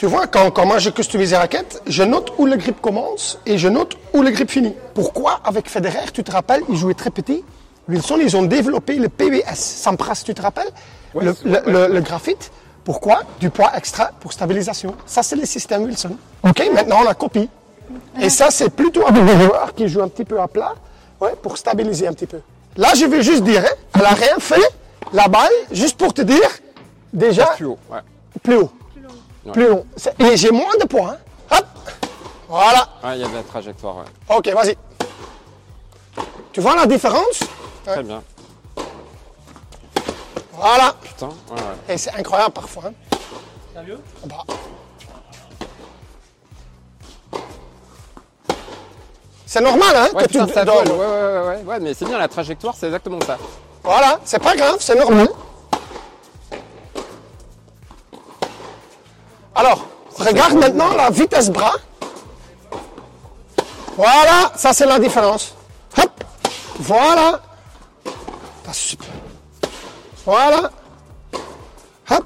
Tu 0.00 0.06
vois, 0.06 0.26
quand, 0.26 0.50
quand 0.50 0.64
moi 0.64 0.78
je 0.78 0.88
customise 0.88 1.32
les 1.32 1.36
raquettes, 1.36 1.82
je 1.86 2.02
note 2.02 2.32
où 2.38 2.46
le 2.46 2.56
grip 2.56 2.80
commence 2.80 3.38
et 3.44 3.58
je 3.58 3.68
note 3.68 3.98
où 4.14 4.22
le 4.22 4.30
grip 4.30 4.50
finit. 4.50 4.74
Pourquoi 4.94 5.40
avec 5.44 5.68
Federer, 5.68 6.06
tu 6.10 6.24
te 6.24 6.32
rappelles, 6.32 6.62
ils 6.70 6.76
jouaient 6.78 6.94
très 6.94 7.10
petit? 7.10 7.44
Wilson, 7.86 8.16
ils 8.22 8.34
ont 8.34 8.44
développé 8.44 8.94
le 8.94 9.10
PBS. 9.10 9.56
Sampras, 9.56 10.22
tu 10.24 10.32
te 10.32 10.40
rappelles? 10.40 10.70
Le, 11.14 11.34
le- 11.44 11.60
le- 11.66 11.88
le 11.92 12.00
graphite. 12.00 12.50
Pourquoi? 12.82 13.24
Du 13.40 13.50
poids 13.50 13.72
extra 13.76 14.06
pour 14.20 14.32
stabilisation. 14.32 14.94
Ça, 15.04 15.22
c'est 15.22 15.36
le 15.36 15.44
système 15.44 15.82
Wilson. 15.84 16.16
OK, 16.44 16.62
maintenant 16.72 17.00
on 17.00 17.04
la 17.04 17.12
copie. 17.12 17.50
Et 18.22 18.30
ça, 18.30 18.50
c'est 18.50 18.70
plutôt 18.70 19.06
avec 19.06 19.22
des 19.22 19.38
joueurs 19.44 19.74
qui 19.76 19.86
jouent 19.86 20.00
un 20.00 20.08
petit 20.08 20.24
peu 20.24 20.40
à 20.40 20.48
plat, 20.48 20.76
ouais, 21.20 21.34
pour 21.42 21.58
stabiliser 21.58 22.08
un 22.08 22.14
petit 22.14 22.24
peu. 22.26 22.40
Là, 22.78 22.88
je 22.96 23.04
vais 23.04 23.22
juste 23.22 23.44
dire, 23.44 23.62
hein, 23.66 23.74
elle 23.98 24.06
a 24.06 24.14
rien 24.14 24.38
fait, 24.38 24.62
la 25.12 25.28
balle, 25.28 25.50
juste 25.70 25.98
pour 25.98 26.14
te 26.14 26.22
dire, 26.22 26.48
déjà, 27.12 27.44
Plus 27.48 27.66
haut, 27.66 27.78
ouais. 27.92 27.98
plus 28.42 28.56
haut. 28.56 28.70
Plus 29.52 29.68
long. 29.68 29.86
Et 30.18 30.36
j'ai 30.36 30.50
moins 30.50 30.74
de 30.80 30.84
points. 30.86 31.16
hein. 31.50 31.56
Hop. 31.58 31.66
Voilà. 32.48 32.88
Ouais, 33.04 33.16
il 33.16 33.20
y 33.20 33.24
a 33.24 33.28
de 33.28 33.34
la 33.34 33.42
trajectoire, 33.42 33.96
ouais. 33.98 34.36
Ok, 34.36 34.48
vas-y. 34.48 34.76
Tu 36.52 36.60
vois 36.60 36.74
la 36.76 36.86
différence? 36.86 37.40
Très 37.86 38.02
bien. 38.02 38.22
Voilà. 40.52 40.94
Putain, 41.02 41.28
ouais, 41.28 41.32
ouais. 41.54 41.94
Et 41.94 41.98
c'est 41.98 42.12
incroyable 42.14 42.52
parfois. 42.52 42.84
hein. 42.88 42.92
Sérieux? 43.74 44.00
Bah. 44.26 44.44
C'est 49.46 49.60
normal, 49.60 49.88
hein, 49.96 50.08
Ouais, 50.14 50.22
que 50.24 50.28
putain, 50.28 50.46
tu 50.46 50.52
ça 50.52 50.64
vole. 50.64 50.88
Ouais, 50.88 50.92
ouais, 50.94 51.48
ouais, 51.56 51.62
ouais, 51.66 51.80
mais 51.80 51.94
c'est 51.94 52.04
bien, 52.04 52.18
la 52.18 52.28
trajectoire, 52.28 52.74
c'est 52.76 52.86
exactement 52.86 53.18
ça. 53.26 53.36
Voilà, 53.82 54.20
c'est 54.24 54.38
pas 54.38 54.54
grave, 54.54 54.76
c'est 54.78 54.94
normal. 54.94 55.28
Alors, 59.60 59.84
regarde 60.18 60.54
maintenant 60.54 60.94
la 60.96 61.10
vitesse 61.10 61.50
bras. 61.50 61.74
Voilà, 63.94 64.50
ça 64.56 64.72
c'est 64.72 64.86
la 64.86 64.98
différence. 64.98 65.54
Hop, 65.98 66.10
voilà. 66.78 67.40
Super. 68.72 69.08
Voilà. 70.24 70.70
Hop. 72.10 72.24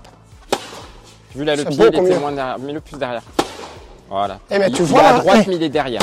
Vu 1.34 1.42
là, 1.44 1.56
le 1.56 1.64
pied, 1.64 1.76
il 1.76 1.86
était 1.86 2.18
moins 2.20 2.30
derrière, 2.32 2.58
mets-le 2.60 2.80
plus 2.80 2.96
derrière. 2.98 3.22
Voilà. 4.08 4.38
Eh, 4.50 4.58
mais 4.58 4.68
Il- 4.68 4.74
tu 4.76 4.82
il 4.82 4.88
vois, 4.88 5.02
à 5.02 5.12
droite, 5.14 5.38
eh. 5.44 5.48
mais 5.48 5.56
il 5.56 5.62
est 5.64 5.68
derrière. 5.70 6.02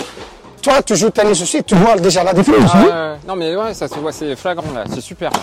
Toi, 0.61 0.81
tu 0.83 0.95
joues 0.97 1.11
tennis 1.11 1.41
aussi, 1.41 1.63
tu 1.63 1.75
vois 1.75 1.95
déjà 1.95 2.23
la 2.25 2.33
différence. 2.33 2.71
Ah, 2.73 2.79
hein. 2.91 3.17
Non, 3.25 3.35
mais 3.37 3.55
ouais, 3.55 3.73
ça 3.73 3.87
se 3.87 3.95
voit, 3.95 4.11
c'est 4.11 4.35
flagrant 4.35 4.71
là, 4.73 4.83
c'est 4.93 4.99
super. 5.01 5.31
là. 5.31 5.39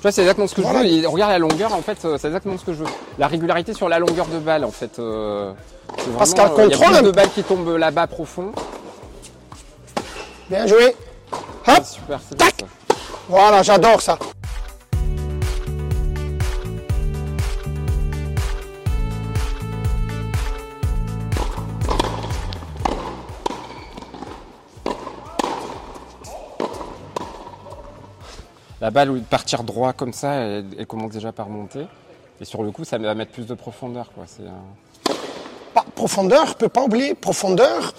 Tu 0.00 0.04
vois, 0.04 0.12
c'est 0.12 0.22
exactement 0.22 0.46
ce 0.46 0.54
que 0.54 0.62
Voilà. 0.62 0.82
je 0.82 0.88
veux. 0.88 0.92
Et 1.02 1.06
regarde 1.06 1.30
la 1.32 1.38
longueur, 1.38 1.74
en 1.74 1.82
fait, 1.82 1.98
euh, 2.06 2.16
c'est 2.18 2.28
exactement 2.28 2.56
ce 2.56 2.64
que 2.64 2.72
je 2.72 2.78
veux. 2.78 2.86
La 3.18 3.26
régularité 3.26 3.74
sur 3.74 3.86
la 3.86 3.98
longueur 3.98 4.26
de 4.28 4.38
balle, 4.38 4.64
en 4.64 4.70
fait. 4.70 4.98
euh, 4.98 5.52
c'est 5.98 6.10
Parce 6.16 6.30
vraiment, 6.32 6.54
qu'un 6.56 6.62
euh, 6.62 6.66
Il 6.66 6.70
y 6.70 6.74
a 6.74 6.76
contrôle, 6.78 6.96
plus 6.96 7.06
de 7.06 7.10
balles 7.10 7.30
qui 7.34 7.42
tombent 7.42 7.76
là-bas 7.76 8.06
profond. 8.06 8.52
Bien 10.48 10.66
joué. 10.66 10.96
Hop, 11.68 11.84
super, 11.84 12.18
Tac. 12.38 12.54
ça. 12.60 12.66
voilà, 13.28 13.62
j'adore 13.62 14.00
ça. 14.00 14.18
La 28.80 28.90
balle, 28.90 29.10
au 29.10 29.14
lieu 29.14 29.20
de 29.20 29.24
partir 29.26 29.62
droit 29.62 29.92
comme 29.92 30.12
ça, 30.12 30.32
elle, 30.34 30.64
elle 30.78 30.86
commence 30.86 31.10
déjà 31.12 31.32
par 31.32 31.48
monter. 31.48 31.86
Et 32.40 32.44
sur 32.46 32.62
le 32.62 32.70
coup, 32.70 32.84
ça 32.84 32.96
va 32.96 33.14
mettre 33.14 33.32
plus 33.32 33.46
de 33.46 33.54
profondeur, 33.54 34.10
quoi. 34.14 34.24
C'est, 34.26 34.42
euh, 34.44 35.14
Pas 35.74 35.84
profondeur, 35.94 36.54
peut 36.54 36.68
pas 36.70 36.82
oublier 36.82 37.14
profondeur, 37.14 37.92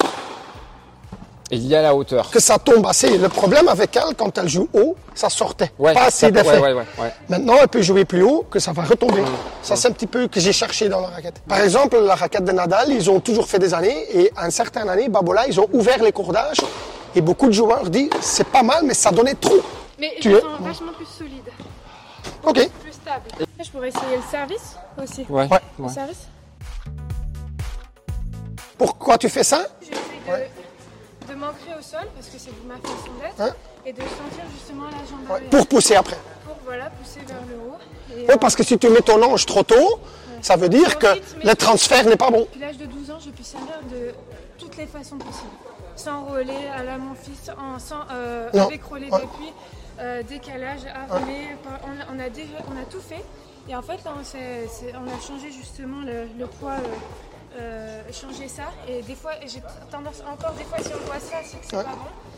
Et 1.52 1.58
il 1.58 1.68
y 1.68 1.76
a 1.76 1.82
la 1.84 1.94
hauteur. 1.94 2.32
que 2.32 2.40
ça 2.40 2.58
tombe 2.58 2.88
assez. 2.88 3.18
Le 3.18 3.30
problème 3.30 3.68
avec 3.68 3.96
elle, 3.96 4.16
quand 4.18 4.36
elle 4.40 4.48
joue 4.48 4.68
haut, 4.74 4.96
ça 5.14 5.30
sortait. 5.30 5.72
Ouais, 5.78 5.94
pas 5.94 6.06
assez 6.06 6.32
d'effet. 6.32 6.58
Ouais, 6.60 6.74
ouais. 6.74 6.86
Maintenant, 7.30 7.56
elle 7.62 7.68
peut 7.68 7.82
jouer 7.84 8.06
plus 8.06 8.24
haut, 8.24 8.46
que 8.50 8.58
ça 8.58 8.72
va 8.72 8.84
retomber. 8.84 9.22
Ça, 9.62 9.76
c'est 9.76 9.90
un 9.90 9.92
petit 9.92 10.08
peu 10.08 10.28
que 10.28 10.40
j'ai 10.40 10.54
cherché 10.54 10.90
dans 10.90 11.02
la 11.02 11.10
raquette. 11.10 11.42
Par 11.48 11.60
exemple, 11.60 12.00
la 12.00 12.16
raquette 12.16 12.46
de 12.46 12.52
Nadal, 12.54 12.90
ils 12.90 13.08
ont 13.12 13.20
toujours 13.20 13.48
fait 13.48 13.60
des 13.60 13.74
années, 13.76 14.06
et 14.18 14.32
à 14.36 14.46
une 14.46 14.52
certaine 14.52 14.90
année, 14.90 15.10
Babola, 15.10 15.46
ils 15.48 15.60
ont 15.60 15.68
ouvert 15.74 16.02
les 16.02 16.12
cordages, 16.14 16.62
et 17.14 17.22
beaucoup 17.22 17.48
de 17.48 17.54
joueurs 17.54 17.88
disent, 17.90 18.10
c'est 18.22 18.48
pas 18.48 18.64
mal, 18.64 18.84
mais 18.86 18.94
ça 18.96 19.12
donnait 19.12 19.36
trop. 19.36 19.62
Mais 20.02 20.16
Tu 20.20 20.32
je 20.32 20.36
es- 20.36 20.42
sens 20.42 20.60
vachement 20.60 20.94
plus 20.94 21.06
solide, 21.06 21.48
Ok. 22.44 22.70
plus 22.82 22.92
stable. 22.92 23.30
Je 23.64 23.70
pourrais 23.70 23.90
essayer 23.90 24.16
le 24.18 24.24
service 24.32 24.76
aussi. 25.00 25.22
Ouais, 25.30 25.48
Ouais. 25.48 25.60
Le 25.78 25.84
ouais. 25.86 25.94
service 25.94 26.28
Pourquoi 28.80 29.20
tu 29.20 29.30
fais 29.30 29.44
ça? 29.44 29.68
J'essaie 29.80 29.94
de, 31.28 31.32
de 31.34 31.38
m'ancrer 31.40 31.76
au 31.78 31.82
sol 31.84 32.08
parce 32.16 32.28
que 32.30 32.40
c'est 32.40 32.50
ma 32.68 32.76
façon 32.78 33.12
d'être 33.22 33.40
Hein? 33.40 33.54
et 33.86 33.94
de 33.94 34.00
sentir 34.02 34.44
justement 34.52 34.86
la 34.86 34.98
jambe 35.08 35.30
Ouais, 35.30 35.42
Pour 35.52 35.68
pousser 35.68 35.96
après. 35.96 36.18
pour 36.46 36.56
voilà, 36.66 36.90
pousser 36.90 37.20
vers 37.28 37.38
le 37.48 37.56
haut. 37.58 37.78
Et, 38.12 38.22
Oui, 38.22 38.26
euh, 38.32 38.38
parce 38.38 38.56
que 38.56 38.64
si 38.64 38.80
tu 38.80 38.90
mets 38.90 39.02
ton 39.02 39.22
ange 39.22 39.46
trop 39.46 39.62
tôt, 39.62 40.00
ça 40.42 40.56
veut 40.56 40.70
dire 40.70 40.98
que 40.98 41.08
le 41.44 41.54
transfert 41.56 42.06
n'est 42.06 42.16
pas 42.18 42.32
bon. 42.32 42.42
Depuis 42.42 42.60
l'âge 42.60 42.78
de 42.78 42.86
12 42.88 43.12
ans, 43.12 43.20
je 43.24 43.30
peux 43.30 43.44
servir 43.44 43.80
de 43.92 44.16
toutes 44.58 44.78
les 44.78 44.88
façons 44.88 45.20
possibles. 45.20 45.52
Sans 45.96 46.26
relais, 46.26 46.68
à 46.76 46.82
la 46.84 46.98
mon 46.98 47.14
fils, 47.14 47.52
en, 47.60 47.78
sans, 47.78 48.00
euh, 48.12 48.50
Non. 48.56 48.66
avec 48.66 48.84
relais 48.84 49.06
Ouais. 49.12 49.20
d'appui, 49.22 49.54
euh, 50.02 50.24
décalage, 50.24 50.82
armé. 50.86 51.56
On, 51.66 51.70
a- 51.70 52.16
on 52.16 52.20
a 52.20 52.30
déjà, 52.30 52.58
on 52.70 52.78
a 52.82 52.86
tout 52.86 53.02
fait. 53.02 53.24
Et 53.70 53.76
en 53.76 53.82
fait, 53.82 54.04
là, 54.04 54.14
on, 54.16 54.20
on 55.04 55.08
a 55.08 55.20
changé 55.20 55.52
justement 55.52 56.02
le, 56.02 56.28
le 56.38 56.48
poids, 56.48 56.78
euh, 56.80 57.60
euh, 57.60 58.02
changé 58.12 58.48
ça. 58.48 58.72
Et 58.88 59.02
des 59.04 59.16
fois, 59.16 59.34
j'ai 59.46 59.62
tendance 59.92 60.22
encore, 60.28 60.54
des 60.54 60.64
fois, 60.64 60.80
si 60.80 60.92
on 60.94 61.06
voit 61.06 61.20
ça, 61.20 61.38
c'est 61.44 61.60
que 61.60 61.66
c'est 61.66 61.76
Ouais. 61.78 61.84
pas 61.84 61.92
bon. 61.92 62.31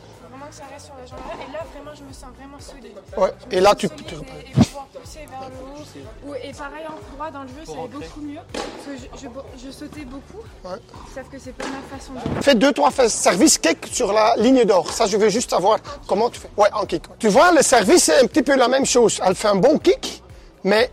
Faut 0.43 0.49
Vraiment 0.49 0.49
que 0.49 0.55
ça 0.55 0.63
reste 0.73 0.85
sur 0.85 0.95
la 0.95 1.05
jambe. 1.05 1.19
Et 1.47 1.51
là, 1.53 1.59
vraiment, 1.73 1.91
je 1.95 2.03
me 2.03 2.13
sens 2.13 2.29
vraiment 2.37 2.59
solide. 2.59 2.97
Ouais. 3.17 3.31
Et 3.51 3.59
là, 3.61 3.75
tu- 3.75 3.89
tu 3.89 4.13
et- 4.13 4.17
reprends. 4.17 4.33
Et 4.45 4.51
pouvoir 4.51 4.85
pousser 4.87 5.19
vers 5.19 5.49
le 5.49 6.29
haut. 6.31 6.35
Et 6.35 6.51
pareil, 6.53 6.85
en 6.87 7.15
froid, 7.15 7.31
dans 7.31 7.41
le 7.43 7.47
jeu, 7.47 7.65
ça 7.65 7.71
allait 7.71 7.87
beaucoup 7.87 8.21
mieux. 8.21 8.39
Parce 8.51 8.63
que 8.85 8.97
je, 8.97 9.27
je- 9.61 9.65
je 9.67 9.71
sautais 9.71 10.05
beaucoup. 10.05 10.43
Ouais. 10.65 10.79
Sauf 11.15 11.29
que 11.31 11.39
c'est 11.39 11.53
pas 11.53 11.65
ma 11.65 11.97
façon 11.97 12.13
de 12.13 12.41
Fais 12.43 12.55
deux, 12.55 12.73
trois 12.73 12.91
services 12.91 13.57
kick 13.57 13.87
sur 13.91 14.11
la 14.11 14.35
ligne 14.37 14.65
d'or. 14.65 14.91
Ça, 14.91 15.05
je 15.05 15.17
veux 15.17 15.29
juste 15.29 15.49
savoir 15.49 15.79
comment 16.07 16.29
tu 16.29 16.39
fais. 16.39 16.49
Ouais, 16.57 16.69
en 16.73 16.85
kick. 16.85 17.03
Tu 17.19 17.29
vois, 17.29 17.51
le 17.51 17.61
service, 17.61 18.03
c'est 18.05 18.19
un 18.21 18.27
petit 18.27 18.43
peu 18.43 18.55
la 18.55 18.67
même 18.67 18.85
chose. 18.85 19.21
Elle 19.25 19.35
fait 19.35 19.47
un 19.47 19.55
bon 19.55 19.77
kick, 19.77 20.21
mais 20.63 20.91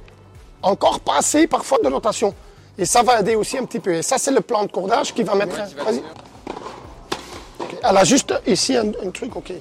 encore 0.62 1.00
pas 1.00 1.18
assez 1.18 1.46
parfois 1.46 1.78
de 1.82 1.88
rotation. 1.88 2.34
Et 2.78 2.84
ça 2.84 3.02
va 3.02 3.20
aider 3.20 3.34
aussi 3.34 3.58
un 3.58 3.64
petit 3.64 3.80
peu. 3.80 3.94
Et 3.94 4.02
ça, 4.02 4.16
c'est 4.16 4.30
le 4.30 4.40
plan 4.40 4.62
de 4.64 4.70
cordage 4.70 5.12
qui 5.12 5.22
va 5.22 5.34
mettre. 5.34 5.56
Vas-y. 5.56 6.02
Elle 7.82 7.96
a 7.96 8.04
juste 8.04 8.34
ici 8.46 8.76
un, 8.76 8.88
un 8.88 9.10
truc, 9.10 9.36
ok. 9.36 9.52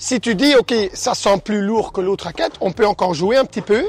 Si 0.00 0.20
tu 0.20 0.34
dis, 0.34 0.54
ok, 0.54 0.72
ça 0.92 1.14
sent 1.14 1.38
plus 1.44 1.60
lourd 1.60 1.92
que 1.92 2.00
l'autre 2.00 2.24
raquette, 2.24 2.52
on 2.60 2.72
peut 2.72 2.86
encore 2.86 3.14
jouer 3.14 3.36
un 3.36 3.44
petit 3.44 3.60
peu. 3.60 3.84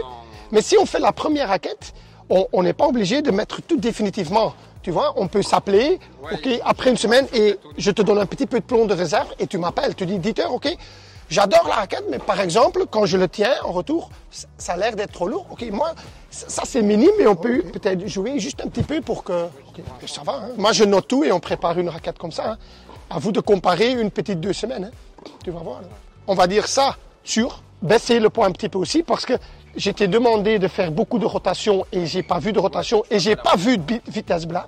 Mais 0.51 0.61
si 0.61 0.77
on 0.77 0.85
fait 0.85 0.99
la 0.99 1.11
première 1.11 1.49
raquette, 1.49 1.93
on 2.29 2.47
on 2.53 2.63
n'est 2.63 2.73
pas 2.73 2.87
obligé 2.87 3.21
de 3.21 3.31
mettre 3.31 3.61
tout 3.61 3.77
définitivement. 3.77 4.53
Tu 4.81 4.91
vois, 4.91 5.13
on 5.15 5.27
peut 5.27 5.41
s'appeler, 5.41 5.99
ok, 6.31 6.47
après 6.63 6.91
une 6.91 6.97
semaine, 6.97 7.27
et 7.33 7.57
je 7.77 7.89
te 7.91 8.03
donne 8.03 8.19
un 8.19 8.27
petit 8.27 8.45
peu 8.45 8.59
de 8.59 8.65
plomb 8.65 8.85
de 8.85 8.93
réserve, 8.93 9.29
et 9.39 9.47
tu 9.47 9.57
m'appelles. 9.57 9.95
Tu 9.95 10.05
dis, 10.05 10.19
Dieter, 10.19 10.45
ok, 10.45 10.75
j'adore 11.29 11.67
la 11.67 11.75
raquette, 11.75 12.05
mais 12.09 12.19
par 12.19 12.39
exemple, 12.41 12.85
quand 12.89 13.05
je 13.05 13.17
le 13.17 13.27
tiens 13.27 13.53
en 13.63 13.71
retour, 13.71 14.09
ça 14.57 14.73
a 14.73 14.77
l'air 14.77 14.95
d'être 14.95 15.11
trop 15.13 15.27
lourd. 15.27 15.45
Ok, 15.51 15.63
moi, 15.71 15.93
ça 16.29 16.63
c'est 16.65 16.81
minime, 16.81 17.11
mais 17.19 17.27
on 17.27 17.35
peut 17.35 17.61
peut-être 17.63 18.07
jouer 18.07 18.39
juste 18.39 18.61
un 18.63 18.67
petit 18.67 18.83
peu 18.83 19.01
pour 19.01 19.23
que, 19.23 19.47
ça 20.07 20.21
va. 20.23 20.33
hein. 20.33 20.49
Moi, 20.57 20.71
je 20.73 20.83
note 20.83 21.07
tout 21.07 21.23
et 21.23 21.31
on 21.31 21.39
prépare 21.39 21.77
une 21.79 21.89
raquette 21.89 22.17
comme 22.17 22.31
ça. 22.31 22.51
hein. 22.51 22.57
À 23.09 23.19
vous 23.19 23.31
de 23.31 23.39
comparer 23.39 23.91
une 23.91 24.11
petite 24.11 24.39
deux 24.39 24.53
semaines. 24.53 24.85
hein. 24.85 25.29
Tu 25.43 25.51
vas 25.51 25.59
voir. 25.59 25.81
là. 25.81 25.87
On 26.27 26.33
va 26.35 26.47
dire 26.47 26.67
ça 26.67 26.95
sur 27.23 27.61
baisser 27.81 28.19
le 28.19 28.29
poids 28.29 28.47
un 28.47 28.51
petit 28.51 28.69
peu 28.69 28.77
aussi 28.79 29.03
parce 29.03 29.25
que 29.25 29.33
j'étais 29.75 30.07
demandé 30.07 30.57
de 30.59 30.67
faire 30.67 30.91
beaucoup 30.91 31.19
de 31.19 31.25
rotation 31.25 31.85
et 31.91 32.05
j'ai 32.07 32.23
pas 32.23 32.39
vu 32.39 32.51
de 32.53 32.59
rotation 32.59 33.03
et 33.11 33.19
j'ai 33.19 33.35
pas 33.35 33.55
vu 33.55 33.77
de 33.77 33.99
vitesse 34.07 34.45
blas. 34.45 34.67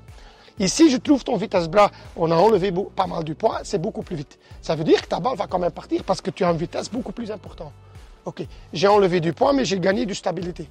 Ici, 0.60 0.90
je 0.90 0.98
trouve 0.98 1.24
ton 1.24 1.38
vitesse 1.38 1.68
blas, 1.68 1.92
on 2.16 2.32
a 2.32 2.36
enlevé 2.36 2.74
pas 2.96 3.06
mal 3.06 3.24
du 3.24 3.36
poids, 3.36 3.60
c'est 3.64 3.78
beaucoup 3.80 4.02
plus 4.02 4.16
vite. 4.16 4.40
Ça 4.62 4.76
veut 4.76 4.84
dire 4.84 5.02
que 5.02 5.08
ta 5.08 5.20
balle 5.20 5.38
va 5.38 5.46
quand 5.46 5.60
même 5.60 5.72
partir 5.72 6.04
parce 6.04 6.20
que 6.20 6.32
tu 6.32 6.44
as 6.44 6.50
une 6.50 6.58
vitesse 6.58 6.90
beaucoup 6.90 7.12
plus 7.12 7.30
importante. 7.32 7.72
Ok, 8.26 8.44
j'ai 8.74 8.88
enlevé 8.88 9.20
du 9.20 9.34
poids, 9.34 9.54
mais 9.54 9.66
j'ai 9.66 9.80
gagné 9.80 10.06
de 10.06 10.14
stabilité. 10.14 10.68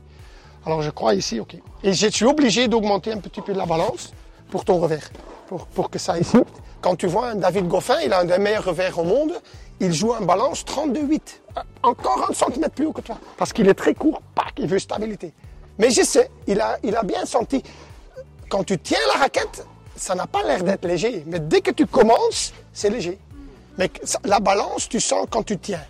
Alors 0.65 0.83
je 0.83 0.91
crois 0.91 1.15
ici, 1.15 1.39
ok. 1.39 1.57
Et 1.85 1.93
je 1.93 2.09
suis 2.09 2.25
obligé 2.25 2.67
d'augmenter 2.67 3.13
un 3.13 3.19
petit 3.19 3.41
peu 3.41 3.53
la 3.53 3.65
balance 3.65 4.13
pour 4.51 4.65
ton 4.65 4.79
revers, 4.79 5.09
pour, 5.47 5.89
que 5.89 5.99
ça 6.01 6.15
vite. 6.15 6.35
Quand 6.81 6.97
tu 6.97 7.07
vois 7.07 7.29
un 7.29 7.35
David 7.37 7.69
Goffin, 7.69 8.01
il 8.05 8.13
a 8.13 8.21
un 8.21 8.25
des 8.25 8.39
meilleurs 8.39 8.65
revers 8.65 8.99
au 8.99 9.05
monde, 9.05 9.33
il 9.79 9.93
joue 9.93 10.13
en 10.13 10.23
balance 10.23 10.65
32,8. 10.65 11.21
Euh, 11.57 11.61
Encore 11.85 12.27
un 12.29 12.35
centimètre 12.35 12.75
plus 12.75 12.87
haut 12.87 12.93
que 12.93 13.03
toi. 13.03 13.19
Parce 13.37 13.53
qu'il 13.53 13.69
est 13.69 13.75
très 13.75 13.95
court, 13.95 14.21
il 14.59 14.67
veut 14.67 14.81
stabilité. 14.81 15.33
Mais 15.79 15.91
je 15.91 16.03
sais, 16.03 16.31
il 16.49 16.61
a 16.61 17.03
bien 17.05 17.25
senti. 17.25 17.63
Quand 18.49 18.65
tu 18.65 18.79
tiens 18.79 18.99
la 19.15 19.21
raquette, 19.21 19.67
ça 19.97 20.15
n'a 20.15 20.27
pas 20.27 20.43
l'air 20.43 20.63
d'être 20.63 20.87
léger. 20.87 21.25
Mais 21.27 21.41
dès 21.41 21.61
que 21.61 21.71
tu 21.71 21.87
commences, 21.87 22.53
c'est 22.73 22.91
léger. 22.91 23.19
Mais 23.79 23.91
la 24.25 24.41
balance, 24.41 24.89
tu 24.89 25.01
sens 25.01 25.27
quand 25.31 25.43
tu 25.43 25.59
tiens. 25.59 25.85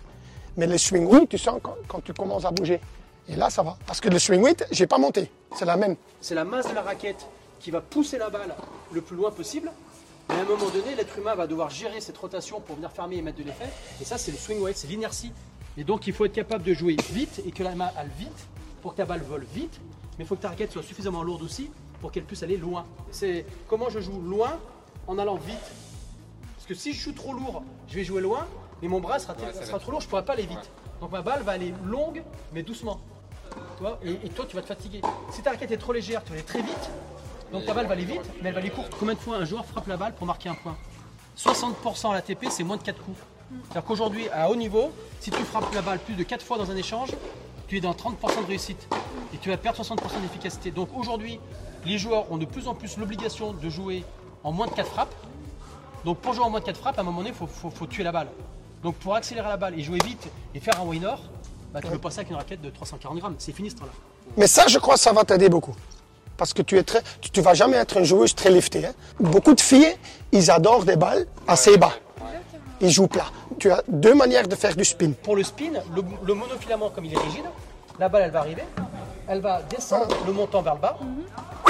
Mais 0.55 0.67
le 0.67 0.77
swing 0.77 1.05
weight, 1.05 1.29
tu 1.29 1.37
sens 1.37 1.59
quand, 1.61 1.75
quand 1.87 2.03
tu 2.03 2.13
commences 2.13 2.45
à 2.45 2.51
bouger. 2.51 2.79
Et 3.29 3.35
là, 3.35 3.49
ça 3.49 3.61
va. 3.61 3.77
Parce 3.85 4.01
que 4.01 4.09
le 4.09 4.19
swing 4.19 4.41
weight, 4.41 4.65
j'ai 4.71 4.87
pas 4.87 4.97
monté. 4.97 5.29
C'est 5.55 5.65
la 5.65 5.77
même. 5.77 5.95
C'est 6.21 6.35
la 6.35 6.45
masse 6.45 6.67
de 6.69 6.73
la 6.73 6.81
raquette 6.81 7.27
qui 7.59 7.71
va 7.71 7.81
pousser 7.81 8.17
la 8.17 8.29
balle 8.29 8.55
le 8.91 9.01
plus 9.01 9.15
loin 9.15 9.31
possible. 9.31 9.71
Mais 10.29 10.35
à 10.35 10.39
un 10.39 10.43
moment 10.43 10.69
donné, 10.69 10.95
l'être 10.95 11.17
humain 11.17 11.35
va 11.35 11.47
devoir 11.47 11.69
gérer 11.69 12.01
cette 12.01 12.17
rotation 12.17 12.59
pour 12.59 12.75
venir 12.75 12.91
fermer 12.91 13.17
et 13.17 13.21
mettre 13.21 13.37
de 13.37 13.43
l'effet. 13.43 13.69
Et 14.01 14.05
ça, 14.05 14.17
c'est 14.17 14.31
le 14.31 14.37
swing 14.37 14.61
weight, 14.61 14.77
c'est 14.77 14.87
l'inertie. 14.87 15.31
Et 15.77 15.83
donc, 15.83 16.07
il 16.07 16.13
faut 16.13 16.25
être 16.25 16.33
capable 16.33 16.63
de 16.63 16.73
jouer 16.73 16.97
vite 17.11 17.41
et 17.45 17.51
que 17.51 17.63
la 17.63 17.75
main 17.75 17.91
aille 17.97 18.09
vite 18.17 18.47
pour 18.81 18.93
que 18.93 18.97
ta 18.97 19.05
balle 19.05 19.21
vole 19.21 19.45
vite. 19.53 19.79
Mais 20.17 20.23
il 20.23 20.27
faut 20.27 20.35
que 20.35 20.41
ta 20.41 20.49
raquette 20.49 20.71
soit 20.71 20.83
suffisamment 20.83 21.23
lourde 21.23 21.43
aussi 21.43 21.69
pour 22.01 22.11
qu'elle 22.11 22.23
puisse 22.23 22.43
aller 22.43 22.57
loin. 22.57 22.85
C'est 23.11 23.45
comment 23.67 23.89
je 23.89 23.99
joue 23.99 24.19
loin 24.21 24.59
en 25.07 25.17
allant 25.17 25.35
vite. 25.35 25.57
Parce 26.55 26.67
que 26.67 26.73
si 26.73 26.93
je 26.93 27.01
joue 27.01 27.13
trop 27.13 27.33
lourd, 27.33 27.63
je 27.87 27.95
vais 27.95 28.03
jouer 28.03 28.21
loin, 28.21 28.45
mais 28.81 28.87
mon 28.87 28.99
bras 28.99 29.19
sera, 29.19 29.35
sera 29.63 29.79
trop 29.79 29.91
lourd, 29.91 30.01
je 30.01 30.05
ne 30.05 30.09
pourrai 30.09 30.25
pas 30.25 30.33
aller 30.33 30.45
vite. 30.45 30.69
Donc 31.01 31.11
ma 31.11 31.21
balle 31.21 31.43
va 31.43 31.53
aller 31.53 31.73
longue, 31.85 32.23
mais 32.53 32.63
doucement. 32.63 32.99
Et, 34.03 34.11
et 34.11 34.29
toi, 34.29 34.45
tu 34.47 34.55
vas 34.55 34.61
te 34.61 34.67
fatiguer. 34.67 35.01
Si 35.31 35.41
ta 35.41 35.51
raquette 35.51 35.71
est 35.71 35.77
trop 35.77 35.93
légère, 35.93 36.23
tu 36.23 36.29
vas 36.29 36.35
aller 36.35 36.45
très 36.45 36.61
vite. 36.61 36.89
Donc 37.51 37.65
ta 37.65 37.73
balle 37.73 37.85
va 37.87 37.93
aller 37.93 38.05
vite, 38.05 38.21
mais 38.41 38.49
elle 38.49 38.55
va 38.55 38.59
aller 38.59 38.69
courte. 38.69 38.93
Combien 38.99 39.13
de 39.13 39.19
fois 39.19 39.37
un 39.37 39.45
joueur 39.45 39.65
frappe 39.65 39.87
la 39.87 39.97
balle 39.97 40.13
pour 40.15 40.27
marquer 40.27 40.49
un 40.49 40.55
point? 40.55 40.75
60% 41.37 42.11
à 42.11 42.13
l'ATP, 42.15 42.47
c'est 42.49 42.63
moins 42.63 42.77
de 42.77 42.83
4 42.83 43.01
coups. 43.01 43.17
C'est-à-dire 43.63 43.85
qu'aujourd'hui, 43.85 44.27
à 44.29 44.49
haut 44.49 44.55
niveau, 44.55 44.91
si 45.21 45.31
tu 45.31 45.41
frappes 45.43 45.73
la 45.73 45.81
balle 45.81 45.99
plus 45.99 46.15
de 46.15 46.23
4 46.23 46.43
fois 46.43 46.57
dans 46.57 46.69
un 46.69 46.75
échange, 46.75 47.11
tu 47.67 47.77
es 47.77 47.81
dans 47.81 47.91
30% 47.93 48.41
de 48.43 48.47
réussite. 48.47 48.87
Et 49.33 49.37
tu 49.37 49.49
vas 49.49 49.57
perdre 49.57 49.81
60% 49.83 49.97
d'efficacité. 50.21 50.71
Donc 50.71 50.89
aujourd'hui, 50.95 51.39
les 51.85 51.97
joueurs 51.97 52.31
ont 52.31 52.37
de 52.37 52.45
plus 52.45 52.67
en 52.67 52.73
plus 52.75 52.97
l'obligation 52.97 53.53
de 53.53 53.69
jouer 53.69 54.03
en 54.43 54.51
moins 54.51 54.67
de 54.67 54.71
4 54.71 54.89
frappes. 54.89 55.13
Donc 56.05 56.19
pour 56.19 56.33
jouer 56.33 56.45
en 56.45 56.49
moins 56.49 56.59
de 56.61 56.65
4 56.65 56.77
frappes, 56.79 56.97
à 56.97 57.01
un 57.01 57.03
moment 57.03 57.19
donné, 57.19 57.29
il 57.31 57.35
faut, 57.35 57.47
faut- 57.47 57.69
faut 57.69 57.85
tuer 57.87 58.03
la 58.03 58.11
balle. 58.11 58.27
Donc 58.83 58.95
pour 58.95 59.15
accélérer 59.15 59.47
la 59.49 59.57
balle 59.57 59.77
et 59.77 59.83
jouer 59.83 59.99
vite 60.05 60.27
et 60.55 60.59
faire 60.59 60.79
un 60.79 60.85
winner, 60.85 61.15
bah, 61.73 61.81
tu 61.81 61.87
peux 61.89 61.97
passer 61.97 62.19
avec 62.19 62.29
une 62.29 62.37
raquette 62.37 62.61
de 62.61 62.69
340 62.69 63.17
grammes. 63.19 63.35
C'est 63.37 63.51
fini 63.51 63.69
ce 63.69 63.75
temps-là. 63.75 63.91
Mais 64.37 64.47
ça, 64.47 64.67
je 64.67 64.77
crois 64.79 64.93
que 64.95 64.99
ça 65.01 65.11
va 65.13 65.23
t'aider 65.23 65.49
beaucoup. 65.49 65.75
Parce 66.37 66.53
que 66.53 66.61
tu 66.61 66.77
es 66.77 66.83
très, 66.83 67.01
tu, 67.19 67.31
tu 67.31 67.41
vas 67.41 67.53
jamais 67.55 67.77
être 67.77 67.97
une 67.97 68.03
joueuse 68.05 68.35
très 68.35 68.51
liftée. 68.51 68.85
hein. 68.85 68.93
Beaucoup 69.19 69.55
de 69.55 69.61
filles, 69.61 69.95
ils 70.31 70.51
adorent 70.51 70.85
des 70.85 70.95
balles 70.95 71.25
assez 71.47 71.77
bas. 71.77 71.93
Ils 72.81 72.89
jouent 72.89 73.07
plat. 73.07 73.25
Tu 73.59 73.71
as 73.71 73.83
deux 73.87 74.13
manières 74.13 74.47
de 74.47 74.55
faire 74.55 74.75
du 74.75 74.85
spin. 74.85 75.11
Pour 75.23 75.35
le 75.35 75.43
spin, 75.43 75.71
le, 75.95 76.03
le 76.23 76.33
monofilament, 76.33 76.89
comme 76.89 77.05
il 77.05 77.13
est 77.13 77.17
rigide, 77.17 77.45
la 77.99 78.09
balle, 78.09 78.23
elle 78.25 78.31
va 78.31 78.39
arriver, 78.39 78.63
elle 79.27 79.41
va 79.41 79.61
descendre 79.63 80.15
le 80.25 80.31
montant 80.31 80.61
vers 80.61 80.75
le 80.75 80.81
bas, 80.81 80.97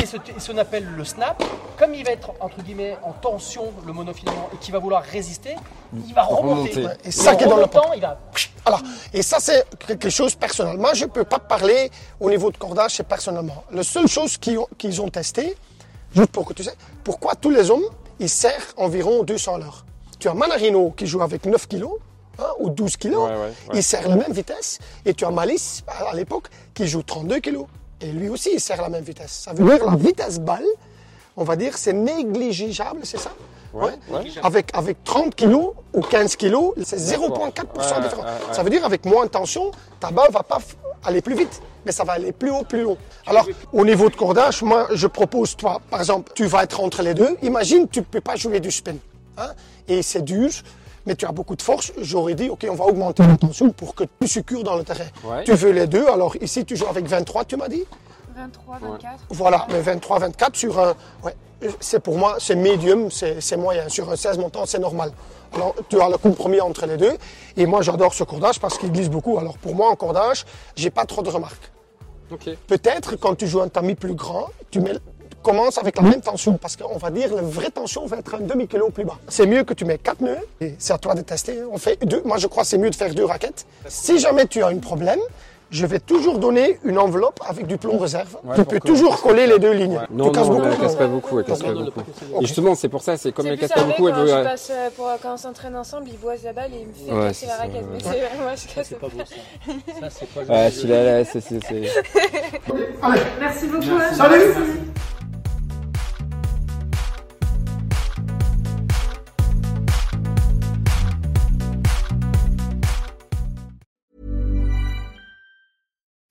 et 0.01 0.05
ce, 0.05 0.17
et 0.17 0.39
ce 0.39 0.51
qu'on 0.51 0.57
appelle 0.57 0.85
le 0.85 1.05
snap, 1.05 1.41
comme 1.77 1.93
il 1.93 2.03
va 2.03 2.11
être, 2.11 2.31
entre 2.39 2.61
guillemets, 2.61 2.97
en 3.03 3.13
tension, 3.13 3.71
le 3.85 3.93
monofilament, 3.93 4.49
et 4.53 4.57
qui 4.57 4.71
va 4.71 4.79
vouloir 4.79 5.03
résister, 5.03 5.55
il 6.05 6.13
va 6.13 6.23
remonter. 6.23 6.73
Remonter. 6.73 6.97
Et 7.05 7.11
ça 7.11 7.35
qui 7.35 7.43
est 7.43 7.47
en 7.47 7.51
dans 7.51 7.57
le 7.57 7.67
il 7.95 8.01
va... 8.01 8.19
Alors, 8.65 8.81
et 9.13 9.21
ça, 9.21 9.37
c'est 9.39 9.65
quelque 9.87 10.09
chose 10.09 10.35
personnel. 10.35 10.77
Moi, 10.77 10.93
je 10.93 11.05
ne 11.05 11.09
peux 11.09 11.23
pas 11.23 11.39
parler 11.39 11.89
au 12.19 12.29
niveau 12.29 12.51
de 12.51 12.57
cordage, 12.57 12.95
c'est 12.95 13.07
personnellement. 13.07 13.63
La 13.71 13.83
seule 13.83 14.07
chose 14.07 14.37
qu'ils 14.37 14.59
ont, 14.59 14.67
qu'ils 14.77 15.01
ont 15.01 15.09
testé, 15.09 15.55
juste 16.13 16.31
pour 16.31 16.45
que 16.45 16.53
tu 16.53 16.63
sais, 16.63 16.75
pourquoi 17.03 17.35
tous 17.35 17.49
les 17.49 17.71
hommes, 17.71 17.85
ils 18.19 18.29
serrent 18.29 18.73
environ 18.75 19.23
200 19.23 19.55
à 19.55 19.57
l'heure. 19.59 19.85
Tu 20.19 20.27
as 20.27 20.33
Manarino 20.33 20.91
qui 20.91 21.05
joue 21.07 21.21
avec 21.21 21.45
9 21.45 21.67
kilos, 21.67 21.93
hein, 22.39 22.45
ou 22.59 22.69
12 22.69 22.97
kilos, 22.97 23.29
Ouais, 23.29 23.35
ouais, 23.35 23.41
ouais. 23.41 23.51
il 23.75 23.83
serre 23.83 24.07
la 24.09 24.15
même 24.15 24.31
vitesse. 24.31 24.79
Et 25.05 25.13
tu 25.13 25.25
as 25.25 25.31
Malice, 25.31 25.83
à 25.87 26.15
l'époque, 26.15 26.47
qui 26.73 26.87
joue 26.87 27.03
32 27.03 27.39
kilos. 27.39 27.65
Et 28.01 28.07
lui 28.11 28.29
aussi, 28.29 28.51
il 28.53 28.59
serre 28.59 28.81
la 28.81 28.89
même 28.89 29.03
vitesse. 29.03 29.43
Ça 29.45 29.53
veut 29.53 29.63
dire 29.65 29.85
la 29.85 29.95
vitesse 29.95 30.39
balle, 30.39 30.65
on 31.35 31.43
va 31.43 31.55
dire, 31.55 31.77
c'est 31.77 31.93
négligeable, 31.93 33.01
c'est 33.03 33.19
ça? 33.19 33.31
Ouais, 33.73 33.91
ouais. 34.09 34.21
Avec, 34.43 34.71
avec 34.75 35.03
30 35.03 35.35
kilos 35.35 35.73
ou 35.93 36.01
15 36.01 36.35
kilos, 36.35 36.73
c'est 36.83 36.97
0,4% 36.97 37.19
Ouais, 37.27 38.01
différent. 38.01 38.21
ouais, 38.23 38.27
ouais. 38.27 38.53
Ça 38.53 38.63
veut 38.63 38.69
dire 38.69 38.85
avec 38.85 39.05
moins 39.05 39.25
de 39.25 39.29
tension, 39.29 39.71
ta 39.99 40.09
balle 40.09 40.31
va 40.31 40.41
pas 40.41 40.59
aller 41.03 41.21
plus 41.21 41.35
vite, 41.35 41.61
mais 41.85 41.91
ça 41.91 42.03
va 42.03 42.13
aller 42.13 42.31
plus 42.31 42.49
haut, 42.49 42.63
plus 42.63 42.81
long. 42.83 42.97
Alors, 43.27 43.45
au 43.73 43.85
niveau 43.85 44.09
de 44.09 44.15
cordage, 44.15 44.63
moi, 44.63 44.87
je 44.93 45.05
propose, 45.05 45.55
toi, 45.55 45.79
par 45.91 45.99
exemple, 45.99 46.31
tu 46.33 46.45
vas 46.45 46.63
être 46.63 46.79
entre 46.79 47.01
les 47.03 47.13
deux. 47.13 47.37
Imagine, 47.43 47.87
tu 47.87 48.01
peux 48.01 48.21
pas 48.21 48.35
jouer 48.35 48.59
du 48.59 48.71
spin. 48.71 48.95
hein, 49.37 49.51
et 49.87 50.01
c'est 50.01 50.23
dur, 50.23 50.49
mais 51.05 51.15
tu 51.15 51.25
as 51.25 51.31
beaucoup 51.31 51.55
de 51.55 51.61
force. 51.61 51.91
J'aurais 52.01 52.35
dit, 52.35 52.49
OK, 52.49 52.65
on 52.69 52.75
va 52.75 52.85
augmenter 52.85 53.25
la 53.25 53.37
tension 53.37 53.69
pour 53.71 53.95
que 53.95 54.03
tu 54.19 54.27
succures 54.27 54.63
dans 54.63 54.75
le 54.75 54.83
terrain. 54.83 55.05
Ouais. 55.23 55.43
Tu 55.43 55.53
veux 55.53 55.71
les 55.71 55.87
deux, 55.87 56.07
alors 56.07 56.35
ici, 56.41 56.65
tu 56.65 56.75
joues 56.75 56.87
avec 56.87 57.05
23, 57.05 57.45
tu 57.45 57.55
m'as 57.55 57.69
dit 57.69 57.85
23, 58.35 58.77
24. 58.79 59.23
voilà, 59.29 59.67
mais 59.69 59.81
23-24 59.81 60.55
sur 60.55 60.79
un. 60.79 60.93
Ouais, 61.23 61.35
c'est 61.79 61.99
pour 61.99 62.17
moi, 62.17 62.35
c'est 62.39 62.55
médium, 62.55 63.09
c'est 63.09 63.57
moyen. 63.57 63.89
Sur 63.89 64.11
un 64.11 64.15
16 64.15 64.37
montant, 64.37 64.65
c'est 64.65 64.79
normal. 64.79 65.11
Alors, 65.53 65.73
tu 65.89 65.99
as 65.99 66.09
le 66.09 66.17
compromis 66.17 66.61
entre 66.61 66.85
les 66.85 66.97
deux. 66.97 67.17
Et 67.55 67.65
moi, 67.65 67.81
j'adore 67.81 68.13
ce 68.13 68.23
cordage 68.23 68.59
parce 68.59 68.77
qu'il 68.77 68.91
glisse 68.91 69.09
beaucoup. 69.09 69.39
Alors, 69.39 69.57
pour 69.57 69.73
moi, 69.73 69.89
en 69.89 69.95
cordage, 69.95 70.45
j'ai 70.75 70.91
pas 70.91 71.05
trop 71.05 71.23
de 71.23 71.29
remarques. 71.29 71.71
Ok. 72.31 72.49
Peut-être 72.67 73.15
quand 73.15 73.35
tu 73.35 73.47
joues 73.47 73.61
un 73.61 73.69
tamis 73.69 73.95
plus 73.95 74.13
grand, 74.13 74.49
tu 74.69 74.81
mets, 74.81 74.93
commences 75.47 75.77
avec 75.77 75.95
la 75.95 76.01
même 76.03 76.21
tension 76.21 76.57
parce 76.57 76.75
qu'on 76.75 76.97
va 76.97 77.09
dire 77.09 77.33
la 77.33 77.41
vraie 77.41 77.69
tension 77.71 78.05
va 78.05 78.17
être 78.17 78.35
un 78.35 78.39
demi-kilo 78.39 78.89
plus 78.89 79.05
bas. 79.05 79.17
C'est 79.29 79.45
mieux 79.47 79.63
que 79.63 79.73
tu 79.73 79.85
mets 79.85 79.97
quatre 79.97 80.21
nœuds 80.21 80.37
et 80.59 80.75
c'est 80.77 80.93
à 80.93 80.97
toi 80.97 81.15
de 81.15 81.21
tester. 81.21 81.59
On 81.71 81.77
fait 81.77 81.97
deux. 82.05 82.21
Moi, 82.25 82.37
je 82.37 82.47
crois 82.47 82.63
que 82.63 82.69
c'est 82.69 82.77
mieux 82.77 82.89
de 82.89 82.95
faire 82.95 83.13
deux 83.13 83.25
raquettes. 83.25 83.65
Si 83.87 84.19
jamais 84.19 84.45
tu 84.45 84.61
as 84.61 84.67
un 84.67 84.77
problème, 84.77 85.19
je 85.69 85.85
vais 85.85 85.99
toujours 85.99 86.39
donner 86.39 86.79
une 86.85 86.97
enveloppe 86.97 87.39
avec 87.45 87.67
du 87.67 87.77
plomb 87.77 87.97
réserve. 87.97 88.37
Ouais, 88.45 88.55
tu 88.55 88.63
peux 88.63 88.79
que- 88.79 88.87
toujours 88.87 89.21
coller 89.21 89.47
les 89.47 89.59
deux 89.59 89.73
lignes. 89.73 89.99
Non, 90.11 90.25
tu 90.27 90.31
casses 90.31 90.47
non, 90.47 90.53
beaucoup 90.55 90.65
elle 90.67 90.71
le 90.71 90.77
casse 90.77 90.95
pas 90.95 91.07
beaucoup, 91.07 91.39
elle 91.39 91.45
casse 91.45 91.59
pas 91.63 91.71
Non, 91.73 91.83
beaucoup. 91.85 91.99
non, 92.31 92.41
Et 92.41 92.45
justement, 92.45 92.73
c'est 92.75 92.87
pour 92.87 93.01
ça, 93.01 93.17
c'est 93.17 93.33
comme 93.33 93.47
elle 93.47 93.59
casse 93.59 93.71
pas 93.73 93.83
beaucoup, 93.83 94.07
elle 94.07 94.13
quand, 94.15 94.21
veut. 94.21 94.27
je 94.29 94.43
passe, 94.43 94.69
euh, 94.71 94.89
pour, 94.95 95.09
quand 95.21 95.33
on 95.33 95.37
s'entraîne 95.37 95.75
ensemble, 95.75 96.07
il 96.07 96.17
boise 96.17 96.39
la 96.45 96.53
balle 96.53 96.71
et 96.73 96.79
il 96.83 96.87
me 96.87 96.93
fait 96.93 97.11
Ouais, 97.21 97.27
casser 97.27 97.45
la 97.47 97.55
raquette. 97.57 97.73
ouais. 97.83 97.87
Mais 97.93 97.99
c'est 97.99 98.39
moi, 98.41 98.51
je 98.55 98.73
casse 98.75 98.87
C'est 98.87 98.99
pas 98.99 99.07
beau 99.07 99.17
ça. 99.19 99.73
Ça, 99.99 100.07
c'est 100.09 100.29
pas 100.29 100.41
le 100.43 100.49
Ouais, 100.49 100.71
celui-là, 100.71 101.03
là, 101.19 101.25
c'est. 101.25 101.41
c'est- 101.41 101.59
Allez, 103.03 103.21
Merci 103.41 103.67
beaucoup. 103.67 103.85
hein. 103.99 104.13
salut 104.15 104.53